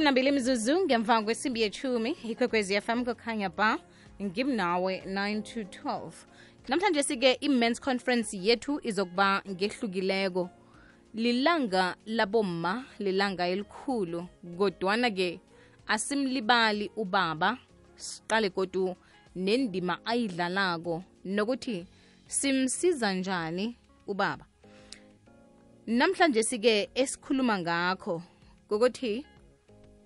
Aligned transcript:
ishumi 0.00 0.04
nambili 0.04 0.32
mzuzu 0.32 0.84
ngemva 0.84 1.22
kwesimbi 1.22 1.60
yechumi 1.60 2.10
ikwekwezi 2.10 2.80
fm 2.80 3.04
kukhanya 3.04 3.48
ba 3.48 3.78
ngimnawe 4.22 5.02
9 5.06 5.42
to 5.42 5.60
12 5.60 6.10
namhlanje 6.68 7.02
sike 7.02 7.32
i-men's 7.40 7.80
conference 7.80 8.36
yethu 8.36 8.80
izokuba 8.82 9.42
ngehlukileko. 9.50 10.50
Lilanga 11.14 11.96
labomma 12.06 12.84
lilanga 12.98 13.46
elikhulu 13.46 14.26
kodwana-ke 14.58 15.40
asimlibali 15.86 16.90
ubaba 16.96 17.58
siqale 17.96 18.50
kodu 18.50 18.96
nendima 19.36 20.06
ayidlalako 20.06 21.04
nokuthi 21.24 21.86
simsiza 22.26 23.12
njani 23.12 23.76
ubaba. 24.06 24.44
Namhlanje 25.86 26.42
sike 26.42 26.90
esikhuluma 26.94 27.58
ngakho 27.58 28.22
ngokuthi 28.66 29.26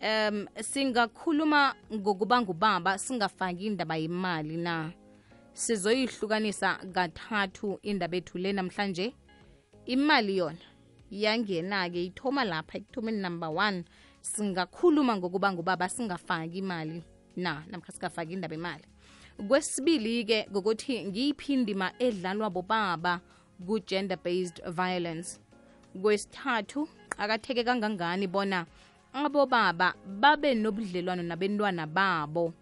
um 0.04 0.46
singakhuluma 0.60 1.74
ngokuba 1.92 2.40
ngubaba 2.42 2.98
singafaki 2.98 3.66
indaba 3.66 3.96
yemali 3.96 4.56
na? 4.56 4.92
Sizoyihlukanisa 5.52 6.78
kathathu 6.92 7.78
indaba 7.82 8.16
ethu 8.16 8.38
le 8.38 8.52
namhlanje. 8.52 9.14
Imali 9.86 10.36
yona 10.36 10.66
yangena-ke 11.10 12.04
ithoma 12.04 12.44
lapha 12.44 12.78
ekuthomeni 12.78 13.20
number 13.20 13.48
one. 13.48 13.84
Singakhuluma 14.20 15.16
ngokuba 15.16 15.52
ngubaba 15.52 15.88
singafaki 15.88 16.58
imali 16.58 17.02
na? 17.36 17.64
Namkha 17.70 17.92
singafaki 17.92 18.32
indaba 18.32 18.54
imali 18.54 18.84
kwesibili-ke 19.48 20.46
ngokuthi 20.50 21.04
ngiyiphi 21.04 21.52
indima 21.52 21.92
edlalwa 21.98 22.50
bobaba 22.50 23.20
ku-gender 23.66 24.18
based 24.24 24.62
violence? 24.70 25.40
Kwesithathu 26.02 26.88
akatheke 27.18 27.64
kangangani 27.64 28.26
bona 28.26 28.66
abobaba 29.14 29.94
babe 30.06 30.54
nobudlelwano 30.54 31.22
nabentwana 31.22 31.86
babo. 31.86 32.52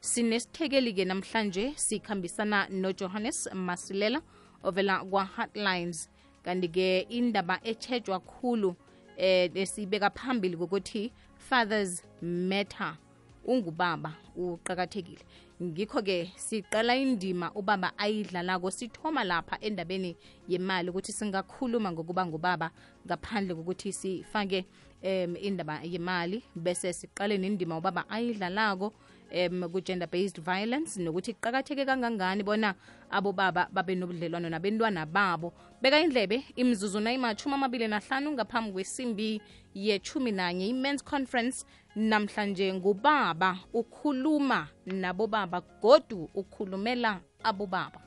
Sinesithekeli-ke 0.00 1.04
namhlanje 1.04 1.72
sikhambisana 1.76 2.68
nojohannes 2.70 3.48
masilela 3.54 4.22
ovela 4.64 5.04
kwa-heartlines. 5.04 6.08
Kanti-ke 6.44 7.06
indaba 7.10 7.60
etshejwa 7.64 8.20
khulu 8.20 8.76
eh 9.16 9.50
esibeka 9.54 10.10
phambili 10.10 10.56
kokuthi 10.56 11.12
fathers 11.36 12.04
matter. 12.22 12.96
Ungubaba 13.44 14.14
uqakathekile 14.36 15.24
ngikho-ke 15.62 16.32
siqala 16.36 16.96
indima 16.96 17.50
ubaba 17.54 17.92
ayidlalako 17.98 18.70
sithoma 18.70 19.24
lapha 19.24 19.58
endabeni 19.60 20.16
yemali 20.48 20.90
ukuthi 20.90 21.12
singakhuluma 21.12 21.92
ngokuba 21.92 22.26
ngubaba 22.26 22.70
ngaphandle 23.06 23.54
kokuthi 23.54 23.92
sifake 23.92 24.66
um 25.02 25.36
indaba 25.36 25.80
yemali. 25.82 26.42
Bese 26.54 26.92
siqale 26.92 27.38
nendima 27.38 27.78
ubaba 27.78 28.08
ayidlalako 28.08 28.92
um 29.34 29.68
ku-gender 29.72 30.06
based 30.06 30.40
violence 30.40 30.96
nokuthi 30.96 31.34
kuqakatheke 31.34 31.84
kangangani 31.84 32.42
bona 32.42 32.74
abobaba 33.10 33.68
babe 33.72 33.94
nobudlelwano 33.94 34.48
nabentwana 34.48 35.06
babo. 35.06 35.52
Beka 35.82 36.00
indlebe 36.00 36.44
imzuzu 36.56 37.00
nayimathumi 37.00 37.54
amabili 37.54 37.88
nahlanu 37.88 38.32
ngaphambi 38.32 38.72
kwesimbi 38.72 39.40
yechumi 39.74 40.32
nanye 40.32 40.68
i-men's 40.68 41.02
conference 41.04 41.66
namhlanje 41.98 42.74
ngubaba 42.74 43.58
ukhuluma 43.74 44.68
nabobaba 44.86 45.62
godu 45.82 46.30
ukhulumela 46.34 47.20
abobaba. 47.42 48.00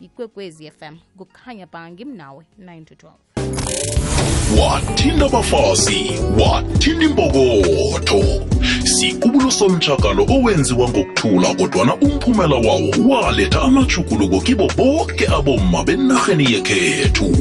Ikwekwezi 0.00 0.70
fm 0.70 0.96
kukhanya 1.16 1.66
ba 1.66 1.90
ngimnawe 1.90 2.44
9 2.58 2.84
to 2.84 2.94
12 2.94 3.32
wathinta 4.60 5.26
abafazi 5.26 6.10
wathinda 6.38 7.04
imbokotho 7.04 8.22
sikubulo 8.84 9.50
somtshakalo 9.50 10.26
owenziwa 10.30 10.88
ngokuthula 10.88 11.54
kodwana 11.54 11.94
umphumela 11.96 12.56
wawo 12.56 12.90
waletha 13.08 13.62
amajuguluko 13.62 14.40
kibo 14.40 14.68
boke 14.76 15.26
abomma 15.26 15.84
benarheni 15.84 16.52
yekhethu 16.52 17.36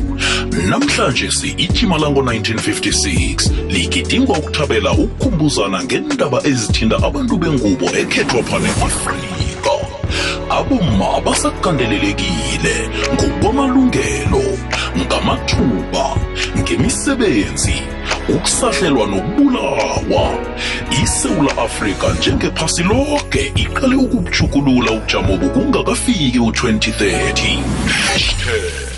namhlanje 0.51 1.31
si-ijima 1.31 1.97
lango-1956 1.97 3.51
ligidingwa 3.69 4.37
ukuthabela 4.37 4.91
ukukhumbuzana 4.91 5.83
ngendaba 5.83 6.41
ezithinta 6.43 6.95
abantu 6.97 7.37
bengubo 7.37 7.85
ekhethwa 7.85 8.43
phane 8.43 8.69
afrika. 8.69 9.71
Abomma 10.49 11.21
basakandelelekile 11.25 12.75
ngokwamalungelo 13.13 14.43
ngamathuba 14.97 16.05
ngemisebenzi 16.59 17.75
ukusahlelwa 18.29 19.07
nokubulawa. 19.07 20.37
Isewula 21.03 21.57
afrika 21.57 22.13
njengephasi 22.13 22.83
lonke 22.83 23.51
iqale 23.55 23.95
ukubujukulula 23.95 24.91
ubujamo 24.91 25.37
bokungakafiki 25.37 26.39
u-2030 26.39 27.59
hashtag 27.87 28.90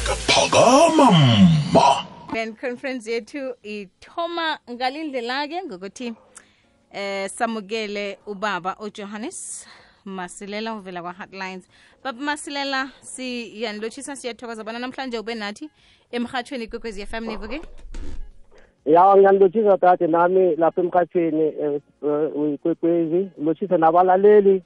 mma. 0.54 2.06
Men 2.34 2.56
conference 2.56 3.12
yethu 3.12 3.54
ithoma 3.64 4.60
ngalindlela-ke 4.70 5.64
ngokuthi 5.66 6.14
eh 6.92 7.30
samukele 7.30 8.18
ubaba 8.28 8.76
ujohannes 8.80 9.68
masilela 10.06 10.76
uvela 10.76 11.02
kwa-heartlines. 11.02 11.68
Baba 12.04 12.22
masilela 12.22 12.90
siyanilotshisa 13.02 14.16
siyathokoza 14.16 14.64
bona 14.64 14.80
namhlanje 14.80 15.20
ube 15.20 15.36
nathi 15.36 15.70
emhathweni 16.12 16.68
kwekwezi 16.68 17.06
FM 17.06 17.26
nivuke? 17.28 17.62
Ya 18.86 19.16
ngiyanilotshisa 19.16 19.78
tade 19.78 20.08
nami 20.08 20.56
lapha 20.56 20.82
emhathweni 20.82 21.52
kwekwezi. 22.62 23.30
Lotshisa 23.38 23.78
nabalaleli 23.78 24.64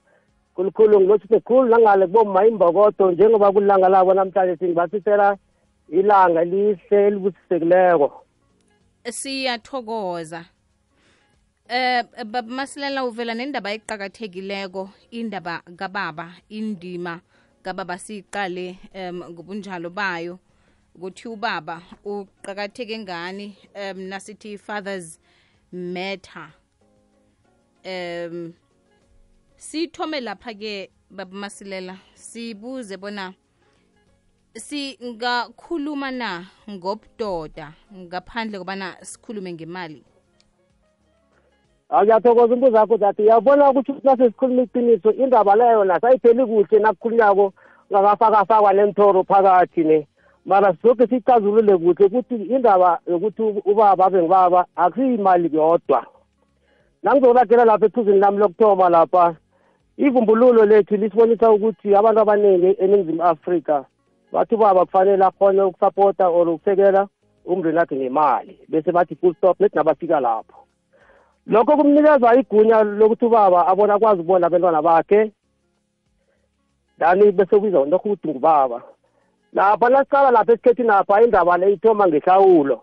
khulukhulu 0.55 0.99
ngilotshise 0.99 1.39
khulu 1.39 1.69
nangale 1.69 2.07
kuboma 2.07 2.45
imbokodo 2.45 3.11
njengoba 3.11 3.51
kulilanga 3.51 3.89
labo 3.89 4.13
namhlanje 4.13 4.57
singibasisela 4.57 5.37
ilanga 5.89 6.43
lihle 6.43 7.07
elibusisekileko. 7.07 8.25
Siyathokoza. 9.09 10.45
Eh 11.69 12.03
baba 12.25 12.41
masilela 12.41 13.05
uvela 13.05 13.33
nendaba 13.33 13.71
eqakathekileko 13.71 14.89
indaba 15.11 15.61
kababa 15.75 16.33
indima 16.49 17.21
kababa 17.63 17.97
siyiqale 17.97 18.77
um 18.95 19.23
ngobunjalo 19.31 19.89
bayo. 19.89 20.39
Ukuthi 20.95 21.27
ubaba 21.27 21.81
uqakatheke 22.05 22.99
ngani 22.99 23.57
um 23.75 23.99
nasithi 24.09 24.57
fathers 24.57 25.19
matter. 25.71 26.53
Um 27.85 28.53
siyithome 29.57 30.19
lapha-ke 30.21 30.89
baba 31.11 31.35
masilela 31.35 31.97
sibuze 32.13 32.97
bona 32.97 33.33
singakhuluma 34.59 36.11
na 36.11 36.45
ngobudoda 36.69 37.73
ngaphandle 37.93 38.59
kobana 38.59 38.95
sikhulume 39.01 39.53
ngemali? 39.53 40.03
Ngiyathokoza 41.93 42.53
umbuzo 42.53 42.77
wakho 42.77 42.97
zathi 42.97 43.21
uyabona 43.21 43.69
ukuthi 43.69 43.93
nasesikhuluma 44.03 44.61
iqiniso 44.61 45.11
indaba 45.11 45.55
leyo 45.55 45.83
nasayipheli 45.83 46.45
kuhle 46.45 46.79
nakukhulunyako 46.79 47.53
ngakafakafakwa 47.91 48.73
nemthoro 48.73 49.23
phakathi 49.23 49.83
ne. 49.83 50.07
Mara 50.45 50.75
soke 50.81 51.07
sicazulule 51.07 51.77
kuhle 51.77 52.05
ukuthi 52.05 52.35
indaba 52.35 52.99
yokuthi 53.07 53.41
ubaba 53.41 54.05
abe 54.05 54.21
ngibaba 54.21 54.65
akusiyimali 54.75 55.49
yodwa. 55.53 56.05
Nangizokuragela 57.03 57.65
lapha 57.65 57.85
ephuzini 57.85 58.19
lami 58.19 58.37
lokuthoma 58.37 58.89
lapha 58.89 59.35
ivumbululo 59.97 60.65
lethu 60.65 60.95
lisibonisa 60.97 61.51
ukuthi 61.51 61.95
abantu 61.95 62.21
abaningi 62.21 62.75
eningizimu 62.83 63.23
afrika 63.23 63.85
bathi 64.31 64.55
ubaba 64.55 64.85
kufanele 64.85 65.25
akhone 65.25 65.61
ukusapota 65.61 66.27
or 66.27 66.49
ukusekela 66.49 67.07
umndeni 67.45 67.77
wakhe 67.77 67.95
ngemali 67.95 68.59
bese 68.69 68.91
bathi 68.91 69.15
full 69.15 69.35
stop 69.35 69.59
nethi 69.59 69.75
nabafika 69.75 70.19
lapho. 70.19 70.67
Lokho 71.47 71.77
kumnikeza 71.77 72.35
igunya 72.35 72.83
lokuthi 72.83 73.25
ubaba 73.25 73.67
abona 73.67 73.93
akwazi 73.93 74.21
ukubona 74.21 74.47
abantwana 74.47 74.81
bakhe. 74.81 75.31
Dani 76.97 77.31
bese 77.31 77.55
kubiza 77.55 77.85
lokho 77.85 78.09
ukuthi 78.09 78.27
ngubaba. 78.27 78.81
Lapha 79.53 79.89
nasicala 79.89 80.31
lapha 80.31 80.53
esikhethini 80.53 80.89
apha 80.89 81.21
indaba 81.21 81.57
le 81.57 81.73
ithoma 81.73 82.07
ngehlawulo. 82.07 82.81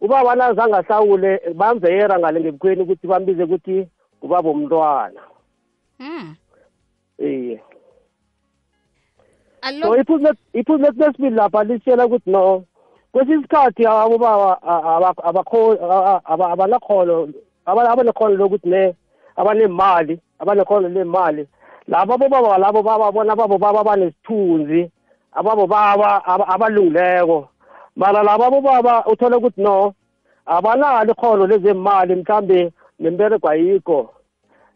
Ubaba 0.00 0.34
nazange 0.34 0.76
ahlawule 0.76 1.40
bamveyera 1.54 2.18
ngale 2.18 2.40
ngebukhweni 2.40 2.82
ukuthi 2.82 3.06
bambize 3.06 3.42
ukuthi 3.42 3.88
ngubaba 4.18 4.50
umntwana 4.50 5.20
so 9.82 9.96
iphuzu 9.96 10.34
lethu 10.82 11.02
lesibili 11.02 11.36
lapha 11.36 11.64
lisitshela 11.64 12.06
ukuthi 12.06 12.30
no 12.30 12.64
kwesinye 13.12 13.38
isikhathi 13.38 13.86
abobaba 13.86 14.58
abanakhono 16.52 17.28
abanekhono 17.66 18.34
lokuthi 18.36 18.68
ne 18.68 18.94
abanemali 19.36 20.20
abanekhono 20.38 20.88
lemali 20.88 21.46
labo 21.88 22.14
abobaba 22.14 22.58
labo 22.58 22.82
bababona 22.82 23.36
babo 23.36 23.58
baba 23.58 23.84
banesithunzi 23.84 24.90
ababo 25.32 25.66
baba 25.66 26.24
abalungileko. 26.24 27.48
Mara 27.96 28.22
labo 28.22 28.44
abobaba 28.44 29.04
uthole 29.06 29.36
ukuthi 29.36 29.62
no 29.62 29.94
abanalo 30.46 31.12
ikhono 31.12 31.46
lezemali 31.46 32.14
mhlambe 32.16 32.72
nemberego 32.98 33.48
ayikho. 33.48 34.10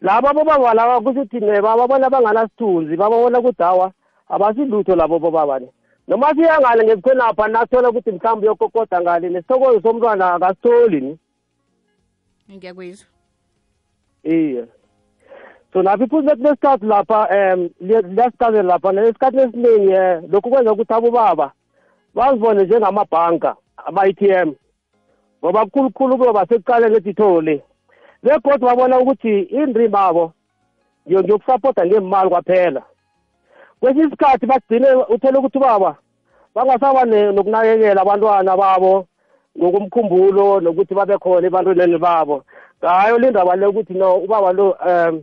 Labo 0.02 0.28
abobaba 0.28 0.74
laba 0.74 1.00
kusho 1.00 1.20
ukuthi 1.22 1.40
ne 1.40 1.60
bababona 1.60 2.10
banganasithunzi 2.10 2.96
bababona 2.96 3.38
ukuthi 3.38 3.62
hawa 3.62 3.92
abasilutho 4.30 4.96
labo 4.96 5.18
bobaba 5.18 5.58
ne 5.58 5.68
noma 6.08 6.34
siya 6.34 6.60
ngale 6.60 6.84
ngebukhonapha 6.84 7.48
nathola 7.48 7.90
ukuthi 7.90 8.12
mhlawumbe 8.12 8.46
uyokokoda 8.46 9.00
ngale 9.00 9.28
nesithokozo 9.28 9.80
somntwana 9.80 10.34
akasitholi 10.34 11.00
ni. 11.00 11.18
Ngiyakuzwa 12.50 13.06
iye. 14.24 14.64
So 15.72 15.82
lapho 15.82 16.04
iphuze 16.04 16.36
kulesikhathi 16.36 16.86
lapha 16.86 17.28
um 17.30 17.70
liyasichazela 17.80 18.62
lapha 18.62 18.92
nesikhathini 18.92 19.42
esiningi 19.42 19.94
um 19.94 20.30
lokhu 20.32 20.50
kwenza 20.50 20.72
ukuthi 20.72 20.94
abobaba 20.94 21.52
bazibone 22.14 22.64
njengamabhanka 22.64 23.56
ama-i 23.76 24.12
t 24.14 24.26
m 24.28 24.54
ngoba 25.44 25.64
kukhulukhulu 25.64 26.18
kuyoba 26.18 26.46
sekuqaleni 26.46 26.96
edithole 26.96 27.62
begodwa 28.22 28.76
babona 28.76 28.98
ukuthi 28.98 29.40
indrima 29.40 30.00
abo 30.00 30.32
ngiyokusapota 31.08 31.86
ngemali 31.86 32.30
kwaphela. 32.30 32.82
Kwesinye 33.80 34.06
isikhathi 34.06 34.46
bagcine 34.46 34.88
uthole 35.08 35.38
ukuthi 35.38 35.58
ubaba 35.58 35.96
bangasaba 36.54 37.04
nokunakekela 37.04 38.02
abantwana 38.02 38.56
babo 38.56 39.06
ngokumkhumbulo 39.58 40.60
nokuthi 40.60 40.94
babe 40.94 41.18
khona 41.18 41.46
ebantwaneni 41.46 41.98
babo. 41.98 42.44
Ngayo 42.82 43.18
le 43.18 43.30
ndaba 43.30 43.56
le 43.56 43.66
ukuthi 43.66 43.94
no 43.94 44.16
ubaba 44.24 44.52
lo 44.52 44.76
um 44.86 45.22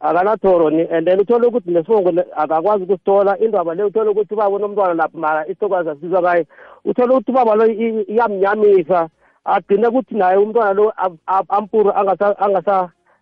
akanathoro 0.00 0.70
ni 0.70 0.82
and 0.90 1.06
then 1.06 1.20
uthole 1.20 1.46
ukuthi 1.46 1.70
nesibongo 1.70 2.10
akakwazi 2.36 2.84
ukusithola. 2.84 3.38
Indaba 3.38 3.74
le 3.74 3.84
uthole 3.84 4.10
ukuthi 4.10 4.34
ubaba 4.34 4.56
unomntwana 4.56 4.94
lapho 4.94 5.18
mara 5.18 5.46
isitokwazi 5.46 5.90
asizwa 5.90 6.22
kaye 6.22 6.46
uthole 6.84 7.12
ukuthi 7.12 7.30
ubaba 7.30 7.54
lo 7.54 7.66
iyamnyamisa 7.66 9.08
agcine 9.44 9.86
ukuthi 9.86 10.14
naye 10.14 10.36
umntwana 10.36 10.72
lo 10.72 10.92
ampuru 11.48 11.92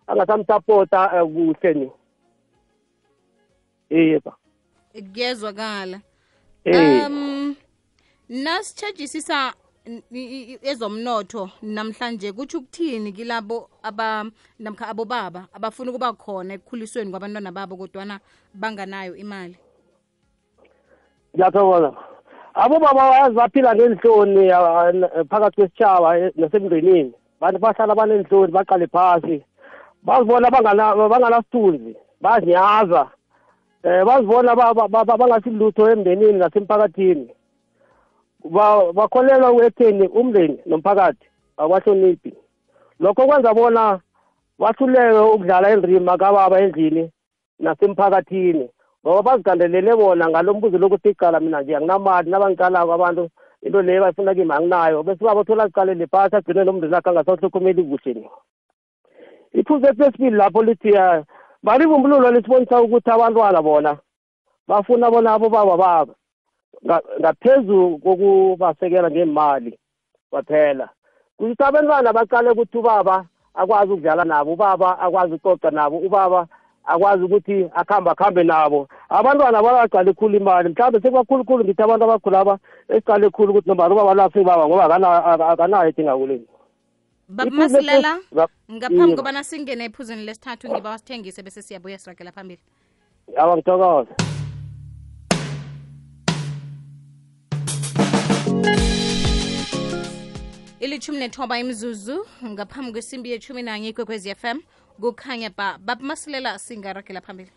angasamsapota 0.07 1.11
eh, 1.15 1.23
kuhle 1.23 1.73
ni. 1.73 1.91
Yeba 3.89 4.33
kuyezwakala 4.93 5.99
Eh. 6.65 7.05
um 7.07 7.55
nasitshajisisa 8.29 9.53
ezomnotho 10.61 11.49
namhlanje 11.61 12.31
kutsho 12.31 12.57
ukuthini 12.57 13.11
kilabo 13.11 13.69
aba 13.83 14.25
namkha 14.59 14.87
abobaba 14.87 15.47
abafuna 15.53 15.89
ukuba 15.91 16.13
khona 16.13 16.53
ekukhulisweni 16.53 17.11
kwabantwana 17.11 17.51
babo 17.51 17.77
kodwana 17.77 18.19
banganayo 18.53 19.15
imali? 19.15 19.57
Ngiyathokoza. 21.35 21.93
Abobaba 22.53 23.09
bayazi 23.09 23.35
baphila 23.35 23.75
ngenhloni 23.75 24.49
phakathi 25.29 25.55
kwesitshaba 25.55 26.17
eh, 26.19 26.31
nasemndenini 26.35 27.13
bantu 27.39 27.59
bahlala 27.59 27.95
banenhloni 27.95 28.51
baqale 28.51 28.87
phasi. 28.87 29.43
Bazibona 30.03 30.49
bangana- 30.51 30.95
banganasithunzi 31.09 31.95
bazinyaza 32.21 33.07
um 33.83 34.05
bazibona 34.05 34.55
ba- 34.55 34.73
ba- 34.73 34.87
ba- 34.87 35.17
bangasilutho 35.17 35.89
emndenini 35.91 36.39
nasemphakathini. 36.39 37.29
Ba- 38.45 38.93
bakholelwa 38.93 39.65
ekutheni 39.65 40.07
umndeni 40.07 40.59
nomphakathi 40.65 41.25
abahloniphi 41.57 42.33
lokho 42.99 43.27
kwenza 43.27 43.53
bona 43.53 43.99
bahluleke 44.59 45.19
ukudlala 45.19 45.73
indrima 45.73 46.17
kababa 46.17 46.59
endlini 46.59 47.11
nasemphakathini 47.59 48.69
ngoba 49.03 49.21
bazigandelele 49.21 49.95
bona 49.95 50.29
ngalo 50.29 50.53
mbuzo 50.53 50.77
lokuthi 50.77 51.09
icala 51.09 51.39
mina 51.39 51.61
nje 51.61 51.75
anginamali 51.75 52.29
nabangiqalako 52.31 52.93
abantu 52.93 53.29
into 53.61 53.81
leyo 53.81 54.01
bayifuna 54.01 54.35
kimi 54.35 54.51
anginayo. 54.51 55.03
Bese 55.03 55.23
baba 55.23 55.43
thola 55.43 55.67
ziqalele 55.67 56.07
phasi 56.07 56.35
agcine 56.35 56.63
nomndeni 56.63 56.93
wakhe 56.93 57.09
angasawuhlokomeli 57.09 57.83
kuhle 57.83 58.13
ni 58.13 58.29
iphuzu 59.53 59.85
ethu 59.87 60.03
lesibili 60.03 60.37
lapho 60.37 60.63
lithi 60.63 60.91
balivumbululo 61.63 62.31
lisibonisa 62.31 62.81
ukuthi 62.81 63.09
abantwana 63.11 63.61
bona 63.61 63.97
bafuna 64.67 65.11
bona 65.11 65.33
abobaba 65.33 65.77
babo 65.77 66.13
nga- 66.85 67.03
ngaphezu 67.19 67.99
kokubasekela 68.03 69.11
ngemali 69.11 69.79
kwaphela. 70.29 70.89
Kuthi 71.37 71.63
abantwana 71.63 72.13
baqale 72.13 72.49
ukuthi 72.51 72.77
ubaba 72.77 73.25
akwazi 73.53 73.91
ukudlala 73.93 74.23
nabo 74.25 74.53
ubaba 74.53 74.99
akwazi 74.99 75.33
ukucoca 75.33 75.71
nabo 75.71 75.97
ubaba 75.97 76.47
akwazi 76.85 77.23
ukuthi 77.23 77.69
akuhambe 77.75 78.09
akuhambe 78.11 78.43
nabo. 78.43 78.87
Abantwana 79.09 79.61
bayaqale 79.63 80.13
khulu 80.13 80.37
imali 80.37 80.69
mhlawumbe 80.69 80.99
sekubakhulukhulu 81.01 81.63
ngithi 81.63 81.81
abantu 81.83 82.03
abakhulaba 82.05 82.57
esiqale 82.89 83.29
khulu 83.29 83.51
ukuthi 83.51 83.69
nomari 83.69 83.93
ubaba 83.93 84.13
lafi 84.13 84.39
ubaba 84.39 84.67
ngoba 84.67 84.85
akana- 84.85 85.25
ak- 85.25 85.49
akanayo 85.51 85.89
edingakuleni 85.89 86.47
babamasilela 87.29 88.19
masilela 88.31 88.47
ngaphambi 88.71 89.15
kobana 89.15 89.43
singene 89.43 89.85
ephuzweni 89.85 90.25
lesithathu 90.25 90.69
ngiba 90.69 90.89
wasithengise 90.89 91.43
bese 91.43 91.61
siyabuya 91.61 91.97
siragela 91.97 92.31
phambili. 92.31 92.61
Awa 93.37 93.57
ngithokoza 93.57 94.13
ilithumi 100.79 101.19
nethoba 101.19 101.59
imzuzu 101.59 102.25
ngaphambi 102.45 102.91
kwesimbi 102.91 103.31
yethumi 103.31 103.61
nanye 103.61 103.89
ikwekwezi 103.89 104.29
m 104.43 104.61
kukhanya 105.01 105.49
ba 105.57 105.77
babamasilela 105.77 106.59
singaragela 106.59 107.21
phambili. 107.21 107.51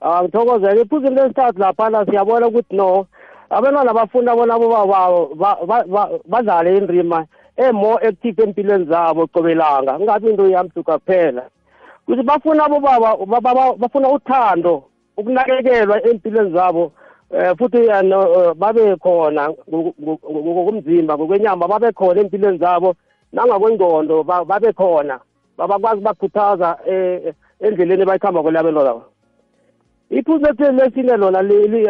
Ah 0.00 0.22
ngithokozela 0.22 0.80
iphuzini 0.82 1.14
lesithathu 1.14 1.58
laphana 1.58 2.06
siyabona 2.06 2.46
ukuthi 2.48 2.76
no 2.76 3.06
abantwana 3.50 3.94
bafuna 3.94 4.34
bona 4.34 4.54
abobaba 4.54 5.34
ba- 5.34 5.66
ba- 5.66 5.86
ba- 5.86 6.10
badlale 6.26 6.78
indrima 6.78 7.26
e-more 7.68 8.06
active 8.08 8.42
empilweni 8.42 8.84
zabo 8.84 9.26
qobelanga 9.26 9.98
kungabi 9.98 10.30
into 10.30 10.48
yamsuka 10.48 10.98
kuphela. 10.98 11.42
Kuthi 12.06 12.22
bafuna 12.22 12.64
abobaba 12.64 13.16
ba- 13.26 13.40
ba- 13.40 13.76
bafuna 13.76 14.08
uthando 14.08 14.84
ukunakekelwa 15.16 16.02
empilweni 16.06 16.52
zabo 16.52 16.92
eh 17.30 17.54
futhi 17.58 17.78
eh, 17.78 18.04
eh, 18.04 18.54
babe 18.54 18.96
khona 18.96 19.50
ngokomzimba 19.70 21.14
ngokwenyama 21.18 21.68
babe 21.68 21.92
khona 21.92 22.20
empilweni 22.20 22.58
zabo 22.58 22.94
nangakwengqondo 23.32 24.24
ba- 24.24 24.44
babe 24.44 24.72
khona. 24.72 25.20
Babakwazi 25.56 26.00
bakhuthaza 26.00 26.78
eh, 26.86 27.34
endleleni 27.60 28.04
bayikhamba 28.04 28.42
kwelabelona 28.42 29.00
iphuzu 30.10 30.46
etheni 30.46 30.78
lesine 30.78 31.16
lona 31.16 31.40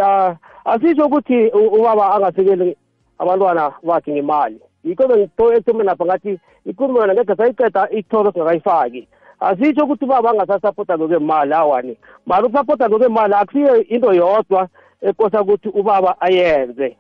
ah, 0.03 0.37
asisho 0.65 1.07
ukuthi 1.07 1.49
ubaba 1.49 2.15
angasekeli 2.15 2.77
abantwana 3.19 3.73
bakhe 3.83 4.13
ngemali. 4.13 4.61
Yikho 4.85 5.09
bengito 5.09 5.53
ekuthomeni 5.53 5.87
lapha 5.87 6.05
ngathi 6.05 6.39
ikhulumo 6.67 7.01
yona 7.01 7.15
ngeke 7.15 7.37
sayiqeda 7.37 7.89
ithoro 7.91 8.33
singakayifaki 8.33 9.09
asitsho 9.41 9.85
ukuthi 9.85 10.05
ubaba 10.05 10.31
angasasapota 10.31 10.99
ngokwemali 10.99 11.55
awani 11.55 11.97
mali 12.27 12.47
ukusapota 12.47 12.89
ngokwemali 12.89 13.35
akusiyo 13.35 13.85
into 13.85 14.13
yodwa 14.13 14.69
ekosa 15.03 15.41
ukuthi 15.43 15.69
ubaba 15.69 16.21
ayenze 16.21 16.97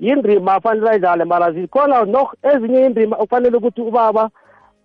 yindrima 0.00 0.54
afanele 0.54 0.90
ayidlale 0.90 1.24
mara 1.24 1.52
zikhona 1.52 2.04
no 2.04 2.28
ezinye 2.42 2.86
indrima 2.86 3.16
okufanele 3.16 3.56
ukuthi 3.56 3.80
ubaba 3.80 4.30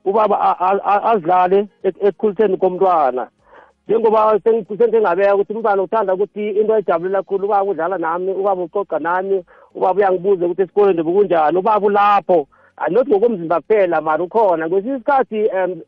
ubaba 0.05 0.36
azidlale 1.12 1.67
ek- 1.84 2.01
ekukhuliseni 2.08 2.58
komntwana 2.58 3.27
njengoba 3.88 4.39
sengingabeka 4.44 5.36
ukuthi 5.36 5.54
umntwana 5.54 5.84
uthanda 5.84 6.13
ukuthi 6.13 6.50
into 6.50 6.74
ayijabulela 6.74 7.24
khulu 7.24 7.46
ubaba 7.46 7.63
udlala 7.63 7.98
nami 7.98 8.32
ubaba 8.32 8.63
ucoca 8.63 9.00
nami 9.00 9.44
ubaba 9.75 10.00
uyangibuza 10.00 10.46
ukuthi 10.46 10.62
esikoleni 10.62 11.04
bekunjani 11.04 11.58
ubaba 11.58 11.86
ulapho 11.88 12.48
anothi 12.77 13.10
ngokomzimba 13.12 13.62
kuphela 13.62 14.01
mara 14.01 14.24
ukhona. 14.24 14.70
Kwesinye 14.70 14.96
isikhathi 14.96 15.50
um 15.50 15.82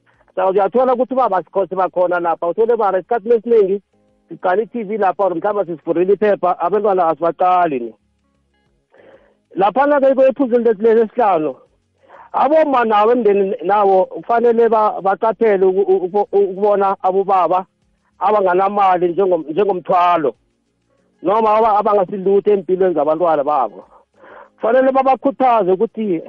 uyathola 0.49 0.93
ukuthi 0.93 1.13
ubaba 1.13 1.43
sikhose 1.43 1.75
bakhona 1.75 2.19
lapha 2.19 2.47
uthole 2.47 2.75
mara 2.75 2.99
isikhathini 2.99 3.35
esiningi 3.35 3.81
siqala 4.29 4.61
i-tv 4.61 4.97
lapha 4.97 5.23
or 5.23 5.35
mhlawumbe 5.35 5.65
sisivulele 5.65 6.13
iphepha 6.13 6.59
abantwana 6.59 7.07
asibaqali 7.07 7.79
ni. 7.79 7.93
Laphana-ke 9.55 10.15
kwephuzini 10.15 10.63
lesi 10.63 11.01
esihlanu 11.01 11.55
aboma 12.31 12.85
nawo 12.85 13.11
emndeni 13.11 13.55
nawo 13.63 14.05
kufanele 14.05 14.69
ba- 14.69 15.01
baqaphele 15.01 15.65
uku- 15.65 16.05
uku- 16.05 16.27
ukubona 16.31 16.95
abobaba. 17.01 17.65
Abanganamali 18.19 19.13
njengom- 19.13 19.49
njengomthwalo 19.51 20.35
noma 21.21 21.49
aba- 21.57 21.77
abangasilutho 21.79 22.51
empilweni 22.51 22.95
zabantwana 22.95 23.43
babo. 23.43 23.85
Kufanele 24.55 24.91
babakhuthaze 24.91 25.71
ukuthi 25.71 26.21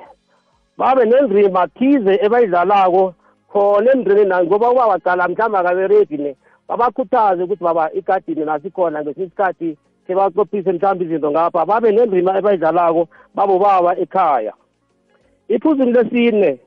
babe 0.76 1.04
nendrima 1.04 1.68
thize 1.68 2.18
ebayidlalako 2.22 3.14
khona 3.52 3.94
nayo 3.94 4.44
ngoba 4.46 4.70
uba 4.70 4.88
baqala 4.88 5.28
mhlawumbe 5.28 5.58
akaberegi 5.58 6.16
ne 6.18 6.36
babakhuthaze 6.68 7.42
ukuthi 7.42 7.64
baba 7.64 7.92
igadini 7.92 8.44
nasikhona 8.44 9.02
ngesinye 9.02 9.26
isikhathi 9.26 9.76
sebacophise 10.06 10.72
mhlawumbe 10.72 11.04
izinto 11.04 11.30
ngapha 11.30 11.66
babe 11.66 11.92
nendrima 11.92 12.38
ebayidlalako 12.38 13.08
babobaba 13.34 13.96
ekhaya. 13.96 14.52
Iphuzini 15.48 15.92
lesine 15.92 16.58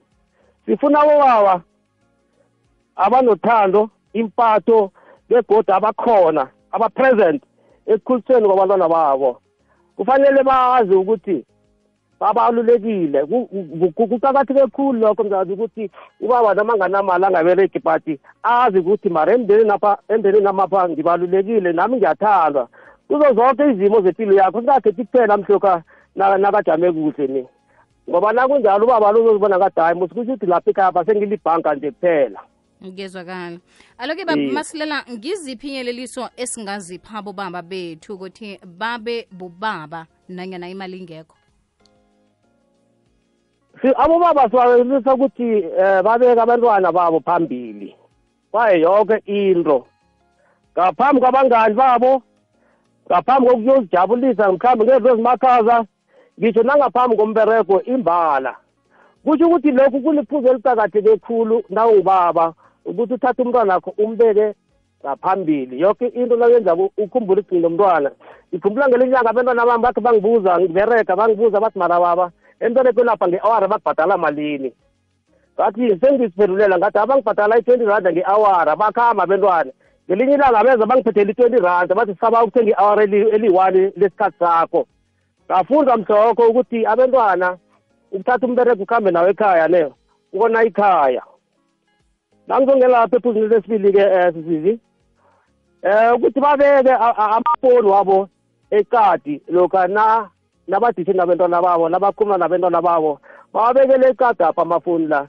sifuna 0.65 0.99
abobaba 1.01 1.61
abanothando 2.95 3.89
impatho 4.13 4.91
begoda 5.31 5.75
abakhona 5.75 6.47
aba-present 6.71 7.41
ekukhulisweni 7.88 8.47
kwabantwana 8.47 8.88
babo. 8.89 9.39
Kufanele 9.95 10.43
bazi 10.43 10.93
ukuthi 10.95 11.45
babalulekile. 12.19 13.25
Ku- 13.25 13.47
ku- 13.47 13.91
ku- 13.95 14.07
kuqakatheke 14.07 14.67
khulu 14.67 15.00
lokho 15.00 15.23
mzazi 15.23 15.53
ukuthi 15.53 15.89
ubaba 16.21 16.53
noma 16.53 16.73
anganamali 16.73 17.25
angabereki 17.25 17.79
but 17.79 18.03
azi 18.43 18.77
ukuthi 18.79 19.09
mara 19.09 19.33
emndenini 19.33 19.71
apha 19.71 19.97
emndenini 20.09 20.45
amapha 20.47 20.89
ngibalulekile 20.89 21.73
nami 21.73 21.97
ngiyathandwa. 21.97 22.67
Kuzo 23.07 23.33
zonke 23.33 23.71
izimo 23.71 24.01
zempilo 24.01 24.33
yakho 24.33 24.59
singakhethi 24.59 25.05
kuphela 25.05 25.38
mhloka 25.38 25.83
na- 26.15 26.38
nakajame 26.38 26.91
kuhle 26.91 27.27
ni. 27.27 27.47
Ngoba 28.09 28.33
nakunjalo 28.33 28.85
ubaba 28.85 29.11
luzozibona 29.11 29.57
ngathi 29.57 29.79
hayi 29.79 29.95
musikusho 29.95 30.31
ukuthi 30.33 30.45
lapha 30.45 30.69
ekhaya 30.71 30.91
pha 30.91 31.05
sengilibhanka 31.05 31.75
nje 31.75 31.91
kuphela. 31.91 32.39
Ngezwakala 32.85 33.57
aloke 33.97 34.25
masilela 34.25 35.05
ngiziphi 35.11 35.67
inyeleliso 35.67 36.29
esingazipha 36.38 37.17
abobaba 37.17 37.61
bethu 37.61 38.13
ukuthi 38.13 38.59
babe 38.65 39.27
bobaba 39.31 40.05
nanyana 40.29 40.69
imali 40.69 40.97
ingekho? 40.97 41.35
Si 43.81 43.88
abobaba 43.97 44.50
siwayelisa 44.50 45.13
ukuthi 45.13 45.50
eh 45.77 46.01
babeka 46.03 46.43
abantwana 46.43 46.91
babo 46.91 47.19
phambili. 47.19 47.95
Kwaye 48.51 48.81
yonke 48.81 49.17
into. 49.25 49.88
Ngaphambi 50.73 51.21
kwabangani 51.21 51.75
babo 51.75 52.21
ngaphambi 53.07 53.50
kokuyozijabulisa 53.50 54.51
mhlawumbe 54.51 54.85
ngezinto 54.85 55.13
ezimakhaza 55.13 55.85
ngisho 56.39 56.63
nangaphambi 56.63 57.17
komberego 57.17 57.81
imbala. 57.83 58.55
Kusho 59.23 59.47
ukuthi 59.47 59.71
lokhu 59.71 60.01
kuliphuzu 60.01 60.47
eliqakatheke 60.47 61.17
khulu 61.17 61.63
nawungubaba 61.69 62.53
ukuthi 62.85 63.13
uthathe 63.13 63.41
umntwana 63.41 63.73
wakho 63.73 63.93
umbeke 63.97 64.53
ngaphambili. 65.03 65.81
Yonke 65.81 66.07
into 66.07 66.35
nawuyenzako 66.35 66.91
ukhumbule 66.97 67.41
igcino 67.41 67.69
mntwana. 67.69 68.11
Ngikhumbula 68.53 68.88
ngelinyanga 68.89 69.29
abantwana 69.29 69.65
bami 69.65 69.83
bakhe 69.83 70.01
bangibuza 70.01 70.59
ngiberega 70.59 71.15
bangibuza 71.15 71.59
bathi 71.59 71.79
mara 71.79 72.00
baba 72.00 72.31
emberekweni 72.59 73.07
lapha 73.07 73.27
nge-awara 73.27 73.67
bakubhadala 73.67 74.17
malini? 74.17 74.73
Ngathi 75.55 76.00
sengiziphendulela 76.00 76.77
ngathi 76.77 76.97
abangibhadala 76.97 77.57
i-twenty 77.57 77.85
randa 77.85 78.11
nge-awara 78.11 78.75
bakhamba 78.75 79.23
abentwana. 79.23 79.71
Ngelinye 80.09 80.33
ilanga 80.33 80.63
beza 80.63 80.85
bangiphethela 80.85 81.31
i-twenty 81.31 81.57
randa 81.57 81.95
bathi 81.95 82.13
sisaba 82.13 82.43
ukuthenga 82.43 82.71
i-awara 82.71 83.03
eli- 83.03 83.29
eliyi-one 83.29 83.93
lesikhathi 83.95 84.38
sakho. 84.39 84.85
Ngafunda 85.50 85.97
mhlokho 85.97 86.50
ukuthi 86.50 86.85
abentwana 86.85 87.57
ukuthatha 88.11 88.47
umbereko 88.47 88.83
ukuhambe 88.83 89.11
nawo 89.11 89.27
ekhaya 89.29 89.67
ne 89.67 89.89
ukona 90.33 90.63
ikhaya. 90.63 91.23
Nangizongena 92.51 92.88
lapha 92.88 93.17
ephuzini 93.17 93.48
lesibili-ke 93.48 94.03
um 94.05 94.34
sisizi. 94.34 94.79
Um 95.84 96.15
ukuthi 96.15 96.39
babeke 96.39 96.91
amafoni 96.91 97.88
wabo 97.88 98.29
ekadi 98.72 99.41
lokha 99.50 99.88
na 99.88 100.29
nabadishe 100.67 101.13
nabentwana 101.13 101.62
babo 101.62 101.89
nabakhuluma 101.89 102.38
nabentwana 102.38 102.81
babo 102.81 103.20
bawabekele 103.53 104.10
ekadi 104.10 104.43
apha 104.43 104.62
amafoni 104.62 105.08
la. 105.08 105.27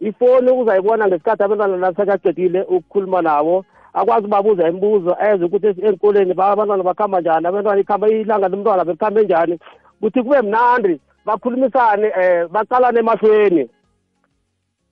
Ifoni 0.00 0.50
uzayibona 0.50 1.06
ngesikhathi 1.06 1.42
abantwana 1.42 1.76
nasekaqedile 1.76 2.62
ukukhuluma 2.62 3.22
nabo 3.22 3.64
akwazi 3.94 4.26
ubabuza 4.26 4.68
imibuzo 4.68 5.16
eze 5.20 5.44
ukuthi 5.44 5.86
enkoleni 5.86 6.34
ba- 6.34 6.50
abantwana 6.50 6.82
bakhamba 6.82 7.20
njani 7.20 7.46
abantwana 7.46 7.80
ikhamba 7.80 8.08
ilanga 8.08 8.48
lomntwana 8.48 8.84
belikhambe 8.84 9.22
njani 9.24 9.58
ukuthi 9.98 10.22
kube 10.22 10.42
mnandi 10.42 11.00
bakhulumisane 11.24 12.08
um 12.08 12.48
baqalane 12.48 13.00
emahlweni. 13.00 13.68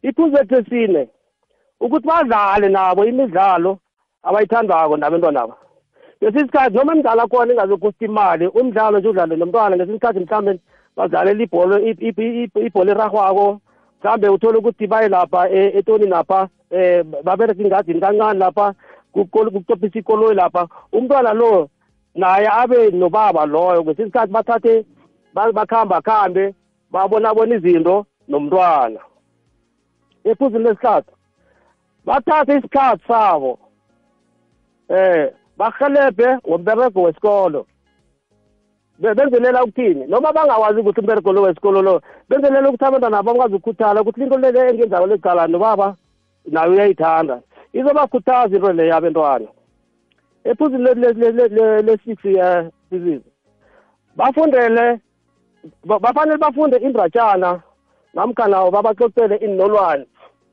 Iphuzu 0.02 0.36
lethu 0.36 0.56
esine 0.56 1.08
ukuthi 1.80 2.06
badlale 2.08 2.68
nabo 2.68 3.04
imidlalo 3.04 3.78
abayithandako 4.22 4.96
nabentwanaba. 4.96 5.54
Ngesinye 6.22 6.42
isikhathi 6.44 6.76
noma 6.76 6.92
imidlalo 6.92 7.28
khona 7.28 7.52
ingazokosta 7.52 8.04
imali 8.04 8.46
umdlalo 8.46 8.98
nje 8.98 9.08
udlale 9.08 9.36
nomntwana 9.36 9.76
ngesinye 9.76 9.96
isikhathi 9.96 10.20
mhlawumbe 10.20 10.60
badlalela 10.96 11.42
ibholo 11.42 11.76
ibholo 12.66 12.90
erarhwako 12.90 13.60
mhlawumbe 14.00 14.28
uthole 14.28 14.58
ukuthi 14.58 14.86
baye 14.86 15.08
lapha 15.08 15.50
e- 15.50 15.72
etonini 15.78 16.10
lapha 16.10 16.48
um 16.70 17.12
babereka 17.24 17.62
ingadini 17.62 18.00
kancane 18.00 18.38
lapha 18.38 18.74
kucophisa 19.12 19.98
ikoloyi 19.98 20.34
lapha. 20.34 20.68
Umntwana 20.92 21.32
lo 21.32 21.68
naye 22.14 22.48
abe 22.48 22.90
nobaba 22.90 23.46
loyo 23.46 23.82
ngesinye 23.82 24.08
isikhathi 24.08 24.32
bathathe 24.32 24.84
ba- 25.34 25.52
bakhamba 25.52 26.00
khambe 26.00 26.54
babonabona 26.90 27.54
izinto 27.54 28.06
nomntwana. 28.28 29.00
Ephuzini 30.24 30.64
lesithathu 30.64 31.13
bathathe 32.06 32.58
isikhathi 32.58 33.04
sabo. 33.08 33.58
Eh 34.88 35.32
bahelebhe 35.58 36.38
ngomberego 36.48 37.02
wesikolo. 37.02 37.66
Be- 38.98 39.14
benzelela 39.14 39.64
ukuthini? 39.64 40.06
Noma 40.06 40.32
bangawazi 40.32 40.80
ukuthi 40.80 41.00
umberego 41.00 41.32
lo 41.32 41.42
wesikolo 41.42 41.82
lo 41.82 42.02
benzelela 42.28 42.68
ukuthi 42.68 42.84
abantwana 42.84 43.22
bakwazi 43.22 43.54
ukukhuthala 43.54 44.00
ukuthi 44.02 44.22
into 44.22 44.38
le 44.38 44.70
engenzako 44.70 45.06
lecala 45.06 45.46
nobaba 45.46 45.96
nayo 46.46 46.72
uyayithanda. 46.72 47.40
Izobakhuthaza 47.72 48.56
into 48.56 48.72
leyo 48.72 48.96
abentwana 48.96 49.48
ephuzini 50.44 50.94
le-six 50.94 52.24
um 52.24 52.70
sizizo 52.90 53.24
bafundele 54.16 55.00
ba- 55.84 55.98
bafanele 55.98 56.38
bafunde 56.38 56.76
indratshana 56.76 57.62
namkhana 58.14 58.70
babaxoxele 58.70 59.36
iinolwane. 59.36 60.06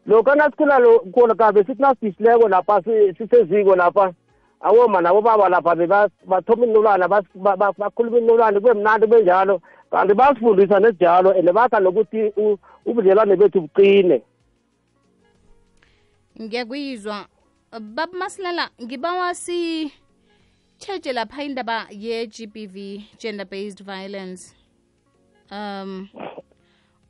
Lokha 0.05 0.35
nasikhula 0.35 0.79
khona 1.13 1.35
kabe 1.35 1.63
sithi 1.63 1.81
nasidishileko 1.81 2.47
lapha 2.49 2.81
si- 2.83 3.13
siseziko 3.17 3.75
lapha 3.75 4.13
awoma 4.61 5.01
nabobaba 5.01 5.49
lapha 5.49 5.75
beba- 5.75 6.09
bathoma 6.25 6.65
inolwana 6.65 7.07
bas- 7.07 7.35
ba- 7.35 7.57
ba- 7.57 7.73
bakhuluma 7.77 8.17
inolwane 8.17 8.59
kube 8.59 8.73
mnandi 8.73 9.07
benjalo 9.07 9.61
kanti 9.91 10.13
basifundisa 10.13 10.79
nesinjalo 10.79 11.29
and 11.37 11.51
bakha 11.53 11.79
nokuthi 11.79 12.31
u- 12.37 12.57
ubudlelwane 12.85 13.35
bethu 13.35 13.61
buqine. 13.61 14.21
Ngiyakuyizwa. 16.41 17.25
Baba 17.71 18.17
masilela 18.17 18.69
ngibawa 18.83 19.33
sitshetshe 19.35 21.13
lapha 21.13 21.43
indaba 21.43 21.87
ye-gbv 21.91 23.01
gender 23.19 23.45
based 23.45 23.83
violence. 23.83 24.55
Um 25.51 26.09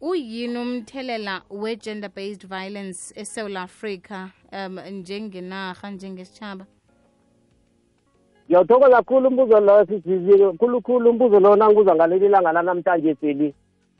uyini 0.01 0.57
umthelela 0.57 1.41
we-gender 1.49 2.09
based 2.15 2.47
violence 2.47 3.13
esouth 3.21 3.57
africa 3.57 4.27
um 4.51 4.79
njengenarha 4.91 5.89
njengesitshaba 5.91 6.65
ngiyawuthokoza 8.47 8.95
kakhulu 8.95 9.27
umbuzo 9.27 9.59
loyo 9.59 9.85
sisizile 9.85 10.51
khulukhulu 10.53 11.09
umbuzo 11.09 11.39
loyo 11.39 11.55
nangibuza 11.55 11.95
ngaleli 11.95 12.27
langa 12.29 12.51
lanamhlanje 12.51 13.15
seli 13.21 13.53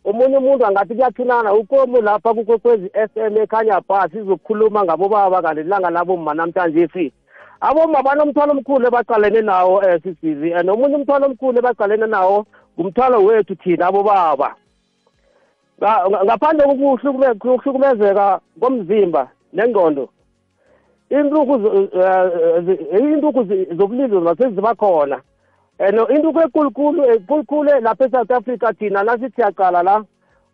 omunye 0.06 0.38
umuntu 0.38 0.66
angathi 0.66 0.96
kuyathunana 0.96 1.54
ukomu 1.54 2.02
lapha 2.02 2.34
kukwekwezi 2.34 2.90
S 2.94 3.10
M 3.16 3.38
ekhanya 3.38 3.82
pha 3.82 4.10
sizokhuluma 4.10 4.84
ngabobaba 4.84 5.42
kanti 5.42 5.64
lilanga 5.64 5.90
labomma 5.90 6.34
namhlanje 6.34 6.88
si 6.94 7.14
abomma 7.60 8.04
banomthwalo 8.04 8.52
omkhulu 8.52 8.88
ebaqalene 8.88 9.42
nawo 9.42 9.78
um 9.78 10.00
sisizi 10.04 10.54
and 10.54 10.70
omunye 10.70 10.96
umthwalo 10.96 11.26
omkhulu 11.26 11.60
ebaqalene 11.60 12.08
nawo 12.08 12.46
ngumthwalo 12.80 13.26
wethu 13.26 13.56
thina 13.56 13.88
abobaba. 13.88 14.16
Nga- 14.36 14.50
nga- 14.50 14.61
ngaphandle 15.82 16.66
kokuhlukume- 16.66 17.38
kokuhlukumezeka 17.40 18.40
komzimba 18.60 19.28
nengqondo 19.54 20.10
intuku 21.10 21.58
zo- 21.58 21.90
eh, 21.94 22.64
zi- 22.66 23.76
zobulili 23.76 24.10
zona 24.10 24.36
seziba 24.36 24.76
khona. 24.76 25.22
And 25.80 25.98
intuku 26.10 26.40
ekulukulu 26.40 27.04
ekulukulu 27.14 27.80
lapha 27.82 28.06
e-south 28.06 28.32
africa 28.32 28.74
thina 28.80 29.04
nasithi 29.04 29.36
siyaqala 29.36 29.84
la 29.84 30.04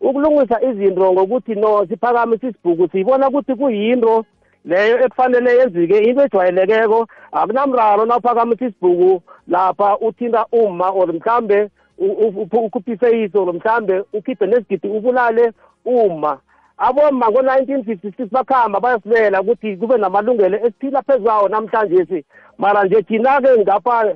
ukulungisa 0.01 0.61
izinto 0.61 1.13
ngokuthi 1.13 1.55
no 1.55 1.85
siphakamise 1.85 2.47
isibhuku 2.47 2.87
siyibona 2.91 3.27
ukuthi 3.27 3.55
kuyinto 3.55 4.25
leyo 4.65 5.05
ekufanele 5.05 5.57
yenzike 5.57 5.97
into 5.97 6.23
ejwayelekeko. 6.23 7.07
Akunamraro 7.31 8.05
nawuphakamisa 8.05 8.65
isibhuku 8.65 9.21
lapha 9.47 9.97
uthinta 9.99 10.45
umma 10.51 10.89
or 10.89 11.13
mhlambe 11.13 11.69
ukhuphise 11.97 13.31
or 13.33 13.53
mhlambe 13.53 14.03
ukhiphe 14.13 14.45
nesigidi 14.45 14.87
ubulale 14.87 15.53
umma 15.85 16.39
aboma 16.77 17.29
ngo-nineteen 17.29 17.83
fifty 17.83 18.11
six 18.17 18.29
bakhamba 18.31 18.79
bayasilela 18.79 19.41
ukuthi 19.41 19.77
kube 19.77 19.97
namalungelo 19.97 20.57
esiphila 20.57 21.01
phezu 21.01 21.23
kwawo 21.23 21.49
namhlanje 21.49 22.05
si. 22.05 22.25
Mara 22.57 22.83
nje 22.83 23.01
thina-ke 23.01 23.57
ngapha 23.57 24.15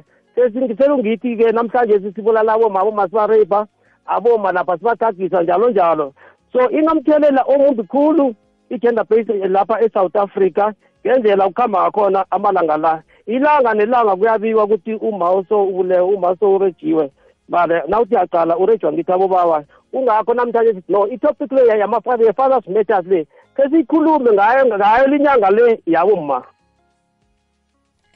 selungithi-ke 0.77 1.51
namhlanje 1.51 2.13
sibulala 2.15 2.53
aboma 2.53 2.79
aboma 2.81 3.07
sibareyibha 3.07 3.67
aboma 4.05 4.51
lapha 4.51 4.77
sibathagisa 4.77 5.41
njalo 5.43 5.69
njalo. 5.69 6.13
So 6.53 6.69
inomthelela 6.69 7.43
omumbi 7.43 7.83
khulu 7.83 8.35
i-gender 8.69 9.05
base 9.09 9.47
lapha 9.47 9.81
e-south 9.81 10.15
africa 10.15 10.73
ngendlela 11.05 11.47
ukuhamba 11.47 11.81
ngakhona 11.81 12.25
amalanga 12.31 12.77
la. 12.77 13.01
Ilanga 13.25 13.73
nelanga 13.73 14.15
kuyabiwa 14.15 14.63
ukuthi 14.63 14.93
uma 14.93 15.31
uso 15.33 15.63
ubulewe 15.63 16.15
uma 16.15 16.35
so 16.39 16.55
urejiwe 16.55 17.11
mara 17.51 17.83
nawuthi 17.87 18.15
yaqala 18.15 18.57
urejwa 18.57 18.93
ngithi 18.93 19.11
abobaba 19.11 19.63
kungakho 19.91 20.33
namhlanje 20.33 20.73
sithi 20.73 20.91
no 20.91 21.07
itopic 21.07 21.51
le 21.51 21.67
yama-father 21.67 22.25
ye-fathers 22.25 22.67
matters 22.67 23.05
le 23.05 23.27
sesiyikhulume 23.55 24.31
ngayo 24.31 24.65
ngayo 24.65 25.07
linyanga 25.07 25.49
le 25.51 25.83
yabomma. 25.85 26.43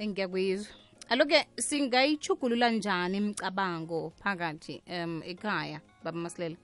Ngiyakuyizwa 0.01 0.73
aloke 1.09 1.45
singayichugulula 1.55 2.69
njani 2.69 3.17
imicabango 3.17 4.11
phakathi 4.23 4.81
um 4.87 5.21
ekhaya 5.25 5.79
baba 6.03 6.17
masilela 6.17 6.55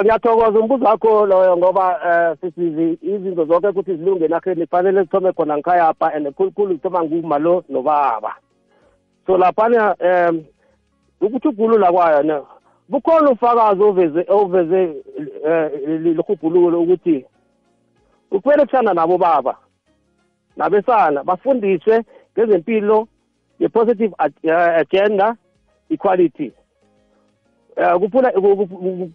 ngiyathokoza 0.00 0.58
umbuzo 0.60 0.84
wakho 0.84 1.26
loyo 1.26 1.56
ngoba 1.56 1.84
um 2.08 2.36
sisizi 2.40 2.98
izinto 3.02 3.44
zonke 3.44 3.68
ukuthi 3.68 3.96
zilunge 3.96 4.24
enarheni 4.24 4.66
kufanele 4.66 5.02
zithome 5.02 5.32
khona 5.32 5.56
ngikhayapha 5.56 6.14
and 6.16 6.26
khulukhulu 6.34 6.74
zithoma 6.74 7.04
nguma 7.04 7.38
lo 7.38 7.64
nobaba. 7.68 8.32
So 9.28 9.38
laphana 9.38 9.96
um 10.00 10.44
ukuthugulula 11.20 11.92
kwayo 11.92 12.22
ne 12.22 12.40
bukhona 12.88 13.30
ufakazi 13.30 13.82
oveze 13.82 14.24
oveze 14.28 14.84
um 15.44 16.02
lirhubhululo 16.02 16.82
ukuthi 16.82 17.26
kufanele 18.30 18.66
kuhlana 18.66 18.94
nabo 18.94 19.18
baba 19.18 19.56
nabesana 20.56 21.24
bafundiswe 21.24 22.04
ngezempilo 22.32 23.08
ye-positive 23.58 24.14
agenda 24.80 25.36
equality. 25.90 26.52
Eh 27.76 27.94
kuphula 28.00 28.32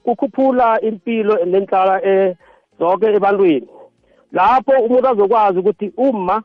kukhuphula 0.03 0.81
impilo 0.81 1.45
nenhlala 1.45 2.05
eh 2.05 2.35
zonke 2.79 3.05
ebantwini. 3.05 3.67
Lapho 4.31 4.71
umuntu 4.71 5.07
azokwazi 5.07 5.59
ukuthi 5.59 5.93
uma 5.97 6.43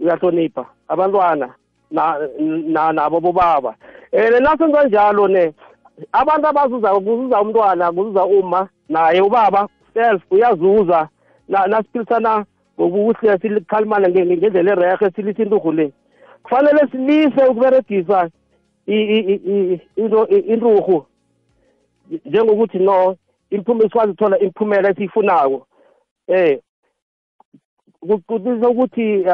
uyahlonipha 0.00 0.66
abantwana 0.88 1.54
na 1.90 2.92
nabo 2.92 3.20
bobaba. 3.20 3.74
Eh 4.12 4.40
nasenza 4.40 4.84
njalo 4.84 5.28
ne 5.28 5.52
abantu 6.12 6.46
abazuza 6.48 6.94
kuzuza 6.94 7.40
umntwana 7.40 7.92
kuzuza 7.92 8.24
uma 8.24 8.68
naye 8.88 9.20
ubaba 9.20 9.68
self 9.94 10.22
uyazuza. 10.30 11.08
Nasiphilisana 11.48 12.44
ngokuhle 12.80 13.38
sikhalimane 13.38 14.08
ngendlela 14.08 14.72
erehe 14.72 15.10
silisa 15.14 15.42
inturhu 15.42 15.72
le. 15.72 15.92
Kufanele 16.42 16.88
silise 16.90 17.44
ukuberegisa 17.46 18.30
inturhu. 20.46 21.06
Njengokuthi 22.24 22.78
no 22.78 23.16
imphumela 23.50 23.88
sikwazi 23.88 24.10
ukuthola 24.10 24.38
imiphumela 24.38 24.90
esiyifunako. 24.90 25.66
Eh 26.28 26.58
kuqinisa 28.00 28.68
ukuthi 28.68 29.24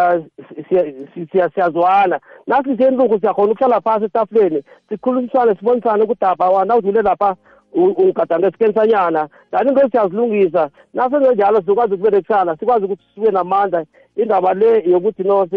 siyazwana 1.54 2.20
nathi 2.46 2.76
senturhu 2.76 3.20
siyakhona 3.20 3.52
ukuhlala 3.52 3.80
phasi 3.80 4.04
etafuleni 4.04 4.62
sikhulumisane 4.88 5.54
sibonisane 5.54 6.04
ukuthi 6.04 6.24
apha 6.24 6.50
wana 6.50 6.76
udlule 6.76 7.02
lapha 7.02 7.36
ungigadanga 7.74 8.46
esikensanyana 8.46 9.28
lani 9.52 9.68
into 9.68 9.90
siyazilungisa 9.90 10.70
nasenze 10.94 11.34
njalo 11.34 11.60
sizokwazi 11.60 11.94
ukuberekisana 11.94 12.56
sikwazi 12.56 12.84
ukuthi 12.84 13.04
sibe 13.14 13.30
namandla 13.30 13.86
indaba 14.16 14.54
le 14.54 14.90
yokuthi 14.90 15.22
no 15.22 15.48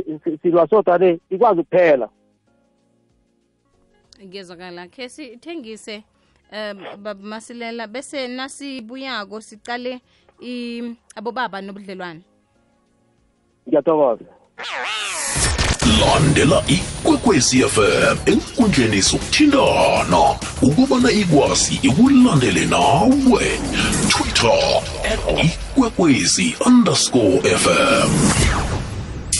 silwa 0.41 0.67
sodwa 0.69 0.97
le 0.97 1.19
ikwazi 1.29 1.61
ukuphela. 1.61 2.09
Ngezwakala 4.25 4.87
khe 4.87 5.09
sithengise 5.09 6.03
um 6.51 7.03
babamasilela 7.03 7.87
bese 7.87 8.27
nasibuyako 8.27 9.41
sicale 9.41 10.01
abobaba 11.15 11.61
nobudlelwane. 11.61 12.21
Ngiyathokoza 13.67 14.25
landela 15.99 16.63
ikwekwezi 16.67 17.61
fm 17.63 18.17
enkundleni 18.25 19.01
sokuthintana 19.01 20.19
ukubana 20.61 21.11
ikwazi 21.11 21.79
ikulandele 21.81 22.65
nawe. 22.65 23.45
Twitter 24.09 24.81
at 25.11 25.45
ikwekwezi 25.45 26.55
underscore 26.65 27.41
fm 27.41 28.09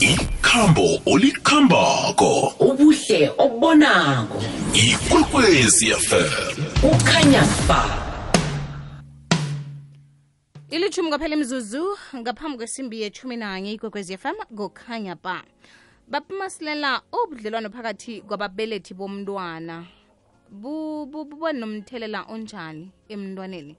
ikhambo 0.02 1.00
olikhambako. 1.06 2.54
Ubuhle 2.60 3.32
obubonako 3.38 4.44
ikwekwezi 4.74 5.86
fm 5.92 6.64
ukhanya 6.84 7.44
ba 7.68 8.07
ilithumi 10.70 11.10
kwaphela 11.10 11.36
imzuzu 11.36 11.84
ngaphambi 12.16 12.58
kwesimbi 12.58 13.02
yethumi 13.02 13.38
nanye 13.38 13.74
ikwekwezi 13.74 14.12
yefama 14.12 14.46
kukhanya 14.46 15.16
ba 15.24 15.42
bapumasilela 16.08 17.02
ubudlelwano 17.12 17.70
phakathi 17.70 18.22
kwababelethi 18.22 18.94
bomntwana. 18.94 19.86
Buba 20.52 21.54
nomthelela 21.54 22.26
onjani 22.28 22.92
emntwaneni? 23.08 23.76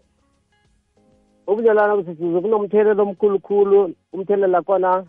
Ubudlelwano 1.46 1.96
kusisize 1.96 2.40
bunomthelela 2.40 3.03
omkhulukhulu 3.03 3.94
umthelela 4.12 4.62
khona 4.62 5.05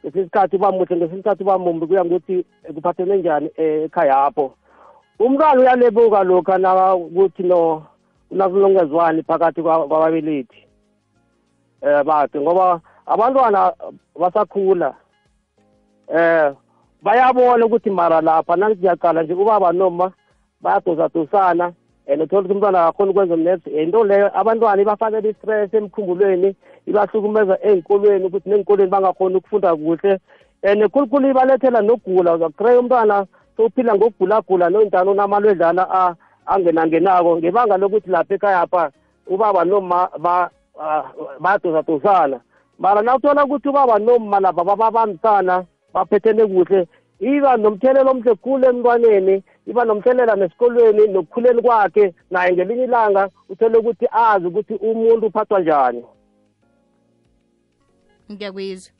ngesinye 0.00 0.24
isikhathi 0.24 0.56
uba 0.56 0.72
muhle 0.72 0.96
ngesinye 0.96 1.20
isikhathi 1.20 1.42
uba 1.42 1.58
mumbi 1.58 1.86
kuya 1.86 2.04
ngokuthi 2.04 2.44
kuphathene 2.74 3.16
njani 3.16 3.48
ekhayapho 3.56 4.54
umntwana 5.18 5.60
uyalebuka 5.60 6.24
lokhu 6.24 6.56
nakuthi 6.58 7.42
no 7.42 7.86
unakulongezwani 8.30 9.22
phakathi 9.22 9.62
kwababelethi 9.62 10.67
um 11.82 12.04
bakhe 12.04 12.40
ngoba 12.40 12.80
abantwana 13.06 13.72
basakhula. 14.20 14.94
Eh 16.08 16.52
bayabona 17.02 17.66
ukuthi 17.66 17.90
mara 17.90 18.20
lapha 18.20 18.56
nangiyaqala 18.56 19.22
nje 19.22 19.34
ubaba 19.34 19.72
noma 19.72 20.12
bayadosadosana 20.62 21.72
and 22.08 22.22
uthola 22.22 22.40
ukuthi 22.40 22.54
umntwana 22.54 22.86
akakhona 22.86 23.10
ukwenza 23.10 23.36
mnetsi 23.36 23.70
into 23.70 24.04
leyo 24.04 24.30
abantwana 24.40 24.82
ibafakela 24.82 25.28
i-stress 25.28 25.74
emkhumbulweni 25.74 26.56
ibahlukumeza 26.86 27.58
ey'nkolweni 27.62 28.26
ukuthi 28.26 28.48
ney'nkolweni 28.50 28.90
bangakhoni 28.90 29.36
ukufunda 29.36 29.76
kuhle. 29.76 30.20
And 30.62 30.82
khulukhulu 30.90 31.30
ibalethela 31.30 31.80
nokugula 31.80 32.34
uzakutreya 32.34 32.80
umntwana 32.80 33.26
sokuphila 33.56 33.94
ngokugulagula 33.94 34.70
noyintana 34.70 35.10
unamalwedlana 35.10 36.16
angenangenako 36.46 37.36
ngebanga 37.36 37.76
lokuthi 37.76 38.10
lapha 38.10 38.34
ekhayapha 38.34 38.90
ubaba 39.26 39.64
noma 39.64 40.08
bayadosadosana 41.40 42.40
mara 42.78 43.02
nawuthola 43.02 43.44
ukuthi 43.44 43.68
ubaba 43.68 43.98
noma 43.98 44.40
lapha 44.40 44.64
bababambisana 44.64 45.64
baphethene 45.94 46.46
kuhle 46.46 46.86
iba 47.20 47.56
nomthelela 47.56 48.10
omhle 48.10 48.34
khulu 48.34 48.64
emntwaneni 48.68 49.42
iba 49.66 49.84
nomthelela 49.84 50.36
nesikolweni 50.36 51.06
nokukhuleni 51.08 51.62
kwakhe 51.62 52.14
naye 52.30 52.52
ngelinye 52.52 52.84
ilanga 52.84 53.30
uthole 53.48 53.78
ukuthi 53.78 54.06
azi 54.12 54.46
ukuthi 54.46 54.74
umuntu 54.74 55.26
uphathwa 55.26 55.60
njani. 55.60 56.04
Ngiyakuyizwa 58.32 58.92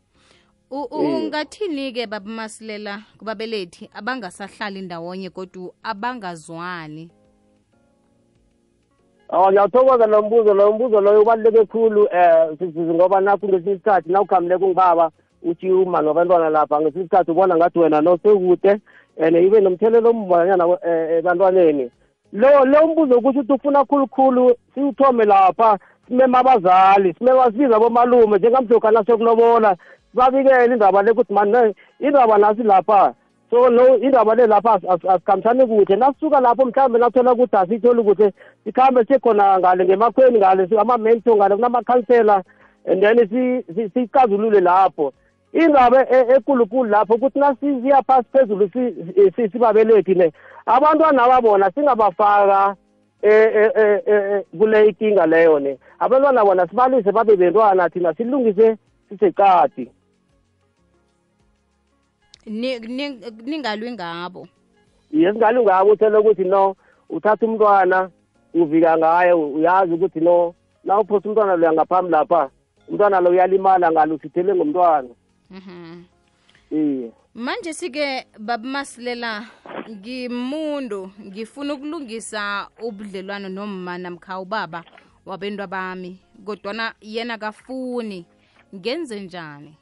ungathini-ke 0.70 2.06
babamasilela 2.06 3.02
kubabelethi 3.18 3.90
abangasahlali 3.94 4.80
ndawonye 4.82 5.30
kodwa 5.30 5.72
abangazwani? 5.82 7.10
Awa 9.28 9.52
ngiyawuthokoza 9.52 10.06
lo 10.06 10.22
mbuzo 10.22 10.54
lo 10.54 10.72
mbuzo 10.72 11.00
loyo 11.00 11.22
ubaluleke 11.22 11.64
khulu 11.64 12.08
um 12.60 12.94
ngoba 12.94 13.20
nakho 13.20 13.48
ngesinye 13.48 13.72
isikhathi 13.72 14.12
nawukhambile 14.12 14.58
kungibaba 14.58 15.10
uthi 15.42 15.72
uma 15.72 16.02
nabantwana 16.02 16.50
lapha 16.50 16.80
ngesinye 16.80 17.04
isikhathi 17.04 17.30
ubona 17.30 17.56
ngathi 17.56 17.78
wena 17.78 18.00
nosekude 18.00 18.80
and 19.18 19.36
ibe 19.36 19.60
nomthelelo 19.60 20.10
ombanyana 20.10 20.64
ebantwaneni. 21.18 21.90
Lo 22.32 22.64
lo 22.64 22.86
mbuzo 22.86 23.20
kusho 23.20 23.40
ukuthi 23.40 23.52
ufuna 23.52 23.84
khulukhulu 23.84 24.56
siwuthome 24.74 25.24
lapha 25.24 25.78
simeme 26.08 26.38
abazali 26.38 27.14
simeme 27.18 27.44
sibiza 27.44 27.76
abomalume 27.76 28.38
njengamdloka 28.38 28.90
nasokulobola 28.90 29.76
sibabikele 30.10 30.64
indaba 30.64 31.02
le 31.02 31.10
ukuthi 31.10 31.32
mani 31.32 31.74
indaba 32.00 32.38
nasi 32.38 32.62
lapha 32.62 33.14
so 33.50 33.68
no 33.70 33.96
indaba 33.96 34.34
le 34.34 34.46
lapha 34.46 34.80
asikhambisani 35.08 35.66
kuhle 35.66 35.96
nasisuka 35.96 36.40
lapho 36.40 36.64
mhlawumbe 36.64 36.98
nathola 36.98 37.32
ukuthi 37.32 37.56
asiyitholi 37.56 38.02
kuhle 38.02 38.32
sikhambe 38.64 39.04
siye 39.04 39.18
khona 39.18 39.58
ngale 39.58 39.84
ngemakhweni 39.84 40.38
ngale 40.38 40.68
ama-mento 40.78 41.36
ngale 41.36 41.56
kunamakhansela 41.56 42.44
and 42.86 43.02
then 43.02 43.28
siyicazulule 43.94 44.60
lapho. 44.60 45.12
Indaba 45.52 46.10
ekulukulu 46.10 46.90
lapho 46.90 47.14
ukuthi 47.14 47.38
nasiziya 47.38 48.02
phasi 48.02 48.28
phezulu 48.32 48.70
sibabelethi 49.52 50.14
ne 50.14 50.32
abantwana 50.66 51.22
ababona 51.22 51.70
singabafaka 51.70 52.76
kule 54.58 54.88
ikinga 54.88 55.26
leyo 55.26 55.58
ne. 55.58 55.78
Abantwana 55.98 56.44
bona 56.44 56.66
sibalise 56.66 57.12
babe 57.12 57.36
bentwana 57.36 57.90
thina 57.90 58.14
silungise 58.14 58.76
sisecadi 59.08 59.90
ningalwi 62.46 63.92
ngabo. 63.92 64.48
Ye 65.10 65.32
singalwi 65.32 65.62
ngabo 65.62 65.90
uthele 65.92 66.18
ukuthi 66.18 66.44
no 66.44 66.76
uthatha 67.10 67.46
umntwana 67.46 68.10
uvika 68.54 68.98
ngaye 68.98 69.32
uyazi 69.32 69.92
ukuthi 69.94 70.20
no 70.20 70.54
na 70.84 71.00
uphosa 71.00 71.28
umntwana 71.28 71.56
loya 71.56 71.72
ngaphambi 71.72 72.10
lapha 72.10 72.50
umntwana 72.88 73.20
lo 73.20 73.30
uyalimala 73.30 73.92
ngalo 73.92 74.14
usithele 74.14 74.54
ngomntwana. 74.54 75.08
Mhm. 75.50 76.04
iye. 76.70 77.12
Manje 77.34 77.72
sike 77.72 78.26
babamasilela 78.38 79.46
ngimuntu 79.90 81.10
ngifuna 81.20 81.74
ukulungisa 81.74 82.68
ubudlelwano 82.82 83.48
nomma 83.48 83.98
namkha 83.98 84.40
ubaba 84.40 84.84
wabentwa 85.26 85.66
bami 85.66 86.18
kodwana 86.44 86.94
yena 87.00 87.38
kafuni 87.38 88.26
ngenze 88.74 89.20
njani? 89.20 89.76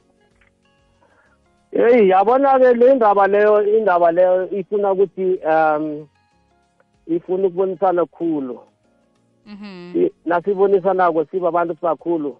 Eyi 1.78 2.08
yabona-ke 2.08 2.74
le 2.74 2.94
ndaba 2.94 3.26
leyo 3.26 3.78
indaba 3.78 4.12
leyo 4.12 4.50
ifuna 4.50 4.92
ukuthi 4.92 5.38
um 5.44 6.06
ifuna 7.06 7.46
ukubonisana 7.46 8.06
khulu. 8.06 8.60
Mhm. 9.46 9.92
Si- 9.92 10.12
nasibonisana-ko 10.24 11.24
sibabantu 11.24 11.74
sibakhulu. 11.74 12.36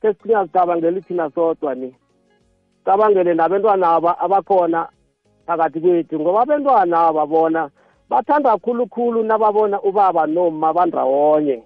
Ke 0.00 0.14
singazicabangeli 0.14 1.00
thina 1.02 1.30
sodwa 1.30 1.74
ni. 1.74 1.94
Cabangele 2.84 3.34
nabantwana 3.34 3.88
aba 3.90 4.18
abakhona 4.18 4.88
phakathi 5.46 5.80
kwethu 5.80 6.20
ngoba 6.20 6.42
abantwana 6.42 7.00
aba 7.08 7.26
bona 7.26 7.70
bathanda 8.08 8.56
khulukhulu 8.58 9.22
nababona 9.22 9.82
ubaba 9.82 10.26
noma 10.26 10.72
bandawonye 10.72 11.62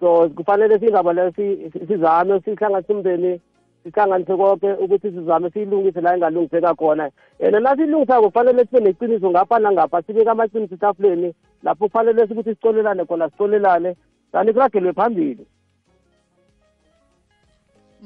so 0.00 0.28
kufanele 0.28 0.78
singaba 0.78 1.12
leyo 1.12 1.32
si- 1.32 1.70
si- 1.72 1.86
sizame 1.86 2.40
sihlanganise 2.40 2.92
umndeni 2.92 3.40
sihlanganise 3.84 4.36
konke 4.36 4.72
ukuthi 4.72 5.10
sizame 5.10 5.50
siyilungise 5.50 6.00
la 6.00 6.14
engalungiseka 6.14 6.74
khona. 6.74 7.10
And 7.40 7.54
nasiyilungisako 7.54 8.30
kufanele 8.30 8.64
sibe 8.64 8.80
neqiniso 8.80 9.30
ngapha 9.30 9.58
nangapha 9.58 10.02
sibeke 10.02 10.30
amaqiniso 10.30 10.74
etafuleni 10.74 11.34
lapho 11.62 11.88
kufanele 11.88 12.22
ukuthi 12.22 12.50
sicolelane 12.54 13.04
khona 13.04 13.30
sicolelane 13.30 13.96
kanti 14.32 14.52
kuragelwe 14.52 14.92
phambili. 14.92 15.46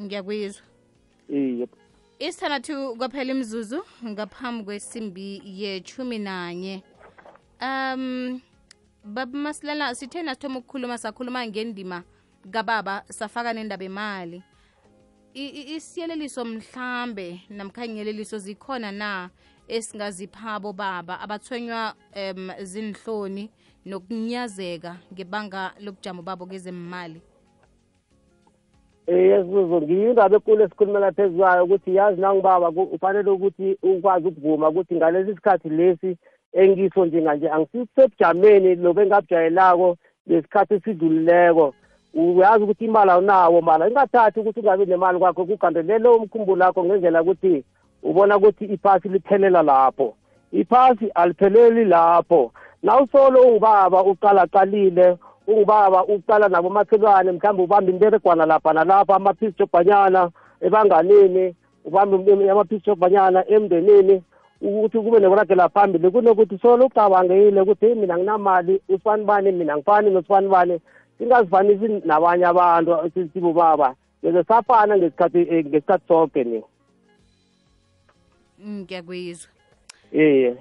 Ngiyakwizwa 0.01 0.63
iye. 1.29 1.69
Isithandathu 2.19 2.97
kwaphela 2.97 3.31
imzuzu 3.31 3.85
ngaphambi 4.05 4.65
kwesimbi 4.65 5.43
yechumi 5.45 6.19
nanye. 6.19 6.83
Um 7.63 8.41
baba 9.05 9.39
masilala 9.39 9.95
sithe 9.95 10.23
nasithoma 10.23 10.59
ukukhuluma 10.59 10.99
sakhuluma 10.99 11.47
ngendima 11.47 12.03
kababa 12.51 13.05
safaka 13.09 13.53
nendaba 13.53 13.85
emali 13.85 14.43
isiyeleliso 15.77 16.45
mhlambe 16.45 17.41
namkhanyeleliso 17.51 18.39
zikhona 18.39 18.93
na 18.93 19.31
esingaziphabo 19.69 20.73
baba 20.73 21.21
abathonywa 21.21 21.95
um 22.17 22.51
zinhloni 22.63 23.51
nokunyazeka 23.87 24.97
ngebanga 25.13 25.73
lobujamo 25.81 26.23
babo 26.23 26.47
kezemali? 26.47 27.21
Eh 29.07 29.31
yesizo 29.31 29.81
ngiyindaba 29.83 30.37
ekulu 30.37 30.63
esikhulumela 30.65 31.13
phezu 31.13 31.37
kwayo 31.39 31.65
ukuthi 31.65 31.95
yazi 31.95 32.21
nangibaba 32.21 32.71
ku- 32.73 32.91
ufanele 32.93 33.31
ukuthi 33.31 33.77
ukwazi 33.83 34.27
ukuvuma 34.29 34.69
ukuthi 34.69 34.95
ngalesi 34.95 35.35
sikhathi 35.35 35.69
lesi 35.69 36.17
engiso 36.53 37.07
njenganje 37.07 37.49
angisisebujameni 37.51 38.75
lobu 38.75 39.01
engabujayelako 39.01 39.97
lesikhathi 40.27 40.75
esidlulileko. 40.75 41.75
Uyazi 42.15 42.65
ukuthi 42.65 42.85
imali 42.85 43.11
awunawo 43.11 43.61
mala. 43.61 43.89
Ingathathi 43.89 44.41
ukuthi 44.41 44.61
ungabi 44.61 44.87
nemali 44.87 45.19
kwakho 45.19 45.45
kugandelele 45.45 46.09
umkhumbulo 46.09 46.65
wakho 46.65 46.85
ngendlela 46.85 47.23
ukuthi 47.23 47.65
ubona 48.03 48.37
ukuthi 48.37 48.65
iphasi 48.65 49.09
liphelela 49.09 49.63
lapho. 49.63 50.15
Iphasi 50.53 51.11
alipheleli 51.15 51.85
lapho. 51.85 52.53
Nawusolo 52.83 53.43
ungubaba 53.43 54.03
uqalaqalile 54.05 55.17
ungubaba 55.47 56.05
uqala 56.05 56.49
nabo 56.49 56.71
makhelwane 56.71 57.33
mhlawumbe 57.33 57.63
ubamba 57.63 57.91
imberegwana 57.93 58.47
lapha 58.47 58.73
nalapha 58.73 59.17
amaphisi 59.17 59.55
jobhanyana 59.59 60.31
ebanganini 60.61 61.55
ubambe 61.85 62.51
amaphisi 62.51 62.85
jobhanyana 62.87 63.49
emndenini 63.49 64.23
ukuthi 64.63 64.99
kube 64.99 65.19
nekuragela 65.21 65.69
phambili. 65.69 66.11
Kunokuthi 66.11 66.59
solo 66.59 66.87
ucabangile 66.87 67.61
ukuthi 67.61 67.87
"Hey, 67.87 67.95
mina 67.95 68.19
nginamali 68.19 68.81
usibani 68.89 69.25
bani? 69.25 69.53
Mina 69.53 69.77
ngifani 69.77 70.11
nosibani 70.11 70.49
bani? 70.49 70.81
Singazifanisi 71.19 72.03
nabanye 72.05 72.47
abantu 72.47 73.11
sibobaba 73.33 73.95
ngeze 74.25 74.45
safana 74.45 74.97
ngesikhathi 74.97 75.39
eh, 75.39 75.67
ngesikhathi 75.67 76.09
sonke 76.09 76.45
ni 76.45 76.63
ngiyakuyizwa. 78.67 79.51
Iye 80.13 80.57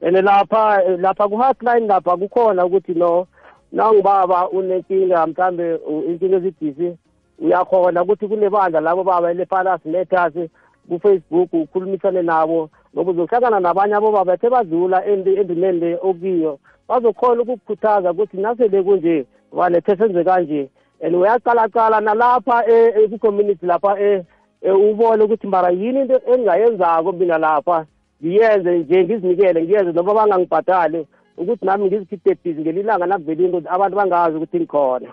and 0.00 0.16
lapha 0.16 0.98
lapha 0.98 1.28
ku-hotline 1.28 1.86
lapha 1.86 2.16
kukhona 2.16 2.66
ukuthi 2.66 2.94
no 2.94 3.26
nawungibaba 3.72 4.50
unenkinga 4.50 5.26
mhlambe 5.26 5.78
inkinga 6.08 6.36
ezidisi 6.36 6.96
uyakhona 7.38 8.02
ukuthi 8.02 8.28
kunebandla 8.28 8.80
labo 8.80 9.04
baba 9.04 9.30
elefalas 9.30 9.80
nethasi 9.84 10.50
kufacebook 10.88 11.52
ukhulumisane 11.52 12.22
nabo 12.22 12.70
ngoba 12.94 13.10
uzohlangana 13.10 13.60
nabanye 13.60 13.94
abobaba 13.94 14.34
ethe 14.34 14.50
badlula 14.50 15.06
endi- 15.06 15.38
endimeni 15.40 15.80
le 15.80 15.98
okuyo 16.02 16.58
bazokhona 16.88 17.42
ukukukhuthaza 17.42 18.10
ukuthi 18.12 18.36
nasele 18.36 18.82
kunje 18.82 19.26
vanethe 19.52 19.96
senze 19.96 20.24
kanje. 20.24 20.70
And 21.00 21.14
uyaqalaqala 21.14 22.00
nalapha 22.00 22.64
e- 22.66 22.92
e- 23.04 23.08
ku-community 23.08 23.66
lapha 23.66 24.00
e- 24.00 24.24
e- 24.62 24.70
ubone 24.70 25.22
ukuthi 25.24 25.46
mara 25.46 25.70
yini 25.70 26.00
into 26.00 26.20
engingayenzako 26.26 27.12
mina 27.12 27.38
lapha. 27.38 27.86
Ngiyenze 28.22 28.78
nje 28.78 29.04
ngizinikele 29.04 29.62
ngiyenze 29.62 29.92
noma 29.92 30.14
bangangibhadali 30.14 31.06
ukuthi 31.36 31.64
nami 31.66 31.86
ngizikhiphe 31.86 32.34
bhizi 32.34 32.60
ngelilanga 32.60 33.06
nakuvele 33.06 33.44
into 33.44 33.70
abantu 33.70 33.96
bangazi 33.96 34.36
ukuthi 34.36 34.58
ngikhona. 34.60 35.08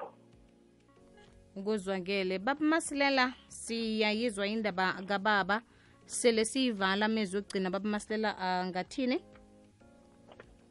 Ukuzwakele 1.55 2.39
baba 2.39 2.65
masilela 2.65 3.33
siyayizwa 3.47 4.47
indaba 4.47 4.93
kababa. 5.07 5.61
Sele 6.05 6.45
siyivala 6.45 7.05
amezwi 7.05 7.39
okugcina 7.39 7.69
baba 7.69 7.89
masilela 7.89 8.37
angathini 8.37 9.19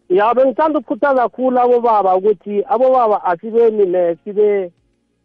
ya 0.08 0.34
bengithanda 0.34 0.78
ukukhuthaza 0.78 1.22
kakhulu 1.22 1.60
abobaba 1.60 2.16
ukuthi 2.16 2.64
abobaba 2.68 3.24
asibeni 3.24 3.86
ne 3.86 4.16
sibe 4.24 4.72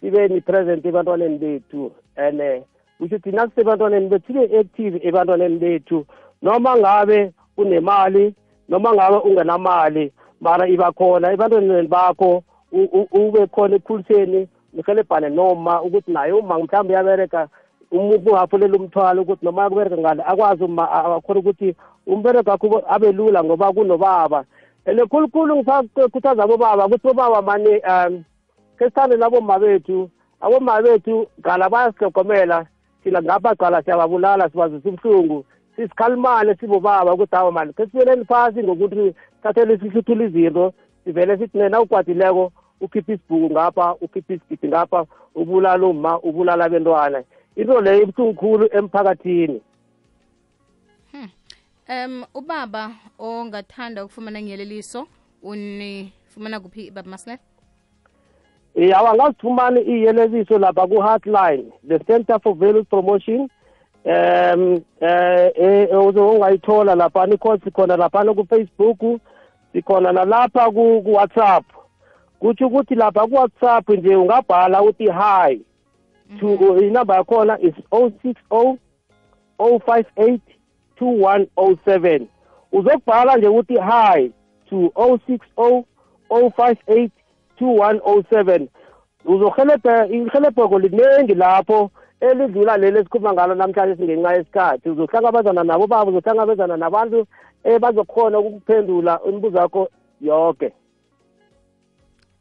sibe 0.02 0.28
ni-present 0.28 0.86
ebantwaneni 0.86 1.38
bethu. 1.38 1.92
And 2.16 2.42
eh, 2.42 2.64
kusho 2.98 3.16
ukuthi 3.16 3.32
nasisebantwaneni 3.32 4.10
bethu 4.10 4.28
sibe 4.28 4.60
active 4.60 5.00
ebantwaneni 5.04 5.60
bethu. 5.60 6.06
Noma 6.42 6.78
ngabe 6.78 7.32
unemali 7.58 8.34
noma 8.70 8.94
ngabe 8.94 9.18
ungenamali 9.18 10.14
mara 10.42 10.68
iba 10.68 10.92
khona 10.92 11.32
ebantwaneni 11.34 11.88
bakho 11.88 12.44
ube 13.12 13.48
khona 13.48 13.76
ekhuliseni 13.76 14.48
nihelebhane 14.74 15.30
noma 15.30 15.82
ukuthi 15.82 16.12
naye 16.12 16.32
uma 16.32 16.60
mhlawumbe 16.60 16.94
uyabereka 16.94 17.48
ungafulela 17.92 18.78
umthwalo 18.78 19.22
ukuthi 19.22 19.46
noma 19.46 19.64
akubereka 19.64 19.98
ngale 19.98 20.24
akwazi 20.24 20.64
akhona 20.64 21.40
ukuthi 21.40 21.76
umbereko 22.08 22.50
wakho 22.52 22.84
abe 22.88 23.12
lula 23.12 23.44
ngoba 23.44 23.74
kunobaba. 23.74 24.46
And 24.86 25.00
khulukhulu 25.00 25.58
ngisakhuthaza 25.58 26.44
abobaba 26.44 26.88
ukuthi 26.88 27.08
bobaba 27.08 27.42
mane 27.42 27.82
um 27.86 28.24
ke 28.78 28.86
sithande 28.86 29.18
naboma 29.18 29.60
bethu 29.60 30.10
aboma 30.42 30.82
bethu 30.82 31.28
gala 31.42 31.70
bayasihlogomela 31.70 32.66
thina 33.04 33.22
ngapha 33.22 33.56
gala 33.56 33.84
siyababulala 33.84 34.50
sibazisa 34.50 34.90
ubuhlungu 34.90 35.46
sisikhalimane 35.76 36.56
sibobaba 36.56 37.14
ukuthi 37.14 37.36
hawa 37.36 37.52
mani 37.52 37.74
ke 37.74 37.86
sibeleni 37.86 38.26
phasi 38.26 38.64
ngokuthi 38.64 39.16
thathele 39.44 39.78
sihluthula 39.78 40.26
izinto 40.26 40.74
sivele 41.04 41.38
sithi 41.38 41.58
nena 41.58 41.82
ukwadileko 41.82 42.52
ukhiphe 42.82 43.14
isibhuku 43.14 43.54
ngapha 43.54 43.96
ukhiphe 44.02 44.34
isigidi 44.34 44.68
ngapha 44.68 45.06
ubulala 45.36 45.88
uma 45.88 46.20
ubulala 46.20 46.66
abentwana. 46.66 47.24
Into 47.56 47.82
leyo 47.82 48.02
ibuhlungu 48.04 48.34
khulu 48.34 48.70
emphakathini. 48.78 49.62
Um 51.90 52.24
ubaba 52.34 52.92
ongathanda 53.20 54.06
ukufumana 54.06 54.42
nyeleliso 54.42 55.08
unifumana 55.44 56.60
kuphi 56.60 56.92
baba 56.92 57.10
masilela 57.10 57.40
Eh 58.76 58.98
awangazifumani 58.98 59.82
iyeleziso 59.82 60.60
lapha 60.60 60.88
ku-hotline 60.88 61.66
the 61.88 62.00
center 62.00 62.40
for 62.40 62.54
values 62.56 62.86
promotion. 62.88 63.50
Um 64.06 64.82
eh 65.02 65.52
eh 65.56 65.90
ungayithola 65.92 66.96
lapha 66.96 67.26
nikho 67.26 67.58
sikhona 67.58 67.98
lapha 67.98 68.24
ku-facebook 68.36 69.20
sikhona 69.74 70.12
nalapha 70.12 70.70
ku- 70.72 71.02
ku-whatsapp. 71.04 71.66
Kutsho 72.40 72.68
ukuthi 72.68 72.96
lapha 72.96 73.28
ku-whatsapp 73.28 73.90
nje 73.90 74.16
ungabhala 74.16 74.82
uthi 74.82 75.12
hi 75.12 75.62
to 76.40 76.78
inamba 76.78 77.16
yakhona 77.16 77.60
is 77.60 77.74
060 77.92 78.78
058 79.60 80.40
2107 81.02 82.22
uzokubhala 82.72 83.38
nje 83.38 83.48
ukuthi 83.48 83.78
hi 83.80 84.32
to 84.70 84.76
060 84.76 85.84
058 86.30 87.10
2107 87.62 88.68
uzohelebha 89.26 90.08
ihelebheko 90.08 90.80
liningi 90.80 91.34
lapho 91.34 91.92
elidlula 92.20 92.78
leli 92.78 93.00
esikhuluma 93.00 93.34
ngalo 93.34 93.56
namhlanje 93.56 93.96
singenxa 93.96 94.34
yesikhathi. 94.34 94.90
Uzohlangabezana 94.90 95.64
nabo 95.64 95.88
baba 95.88 96.12
uzohlangabezana 96.12 96.78
nabantu 96.78 97.28
bazokhona 97.82 98.40
ukuphendula 98.40 99.20
imibuzo 99.28 99.58
yakho 99.58 99.90
yonke. 100.22 100.74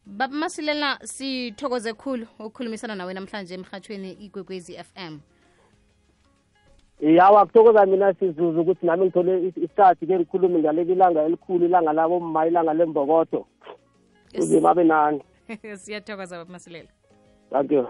Baba 0.08 0.34
masilela 0.34 0.98
sithokoze 1.04 1.92
khulu 1.92 2.26
ukukhulumisana 2.38 2.94
nawe 2.94 3.14
namhlanje 3.14 3.54
emhathweni 3.54 4.12
igwegwezi 4.12 4.78
m. 4.96 5.20
Yawa 7.00 7.46
kuthokoza 7.46 7.86
mina 7.86 8.14
sizuzu 8.14 8.60
ukuthi 8.60 8.86
nami 8.86 9.04
ngithole 9.04 9.48
isikhathi 9.48 10.06
ke 10.06 10.16
ngikhulume 10.16 10.58
ngaleli 10.58 10.92
ilanga 10.92 11.22
elikhulu 11.22 11.66
ilanga 11.66 11.92
labo 11.92 12.20
mma 12.20 12.46
ilanga 12.46 12.74
lembokodo 12.74 13.46
uzima 14.38 14.70
abe 14.70 14.84
nani. 14.84 15.22
Siyathokoza 15.80 16.38
baba 16.38 16.52
masilela. 16.52 16.88
Thank 17.50 17.72
you 17.72 17.86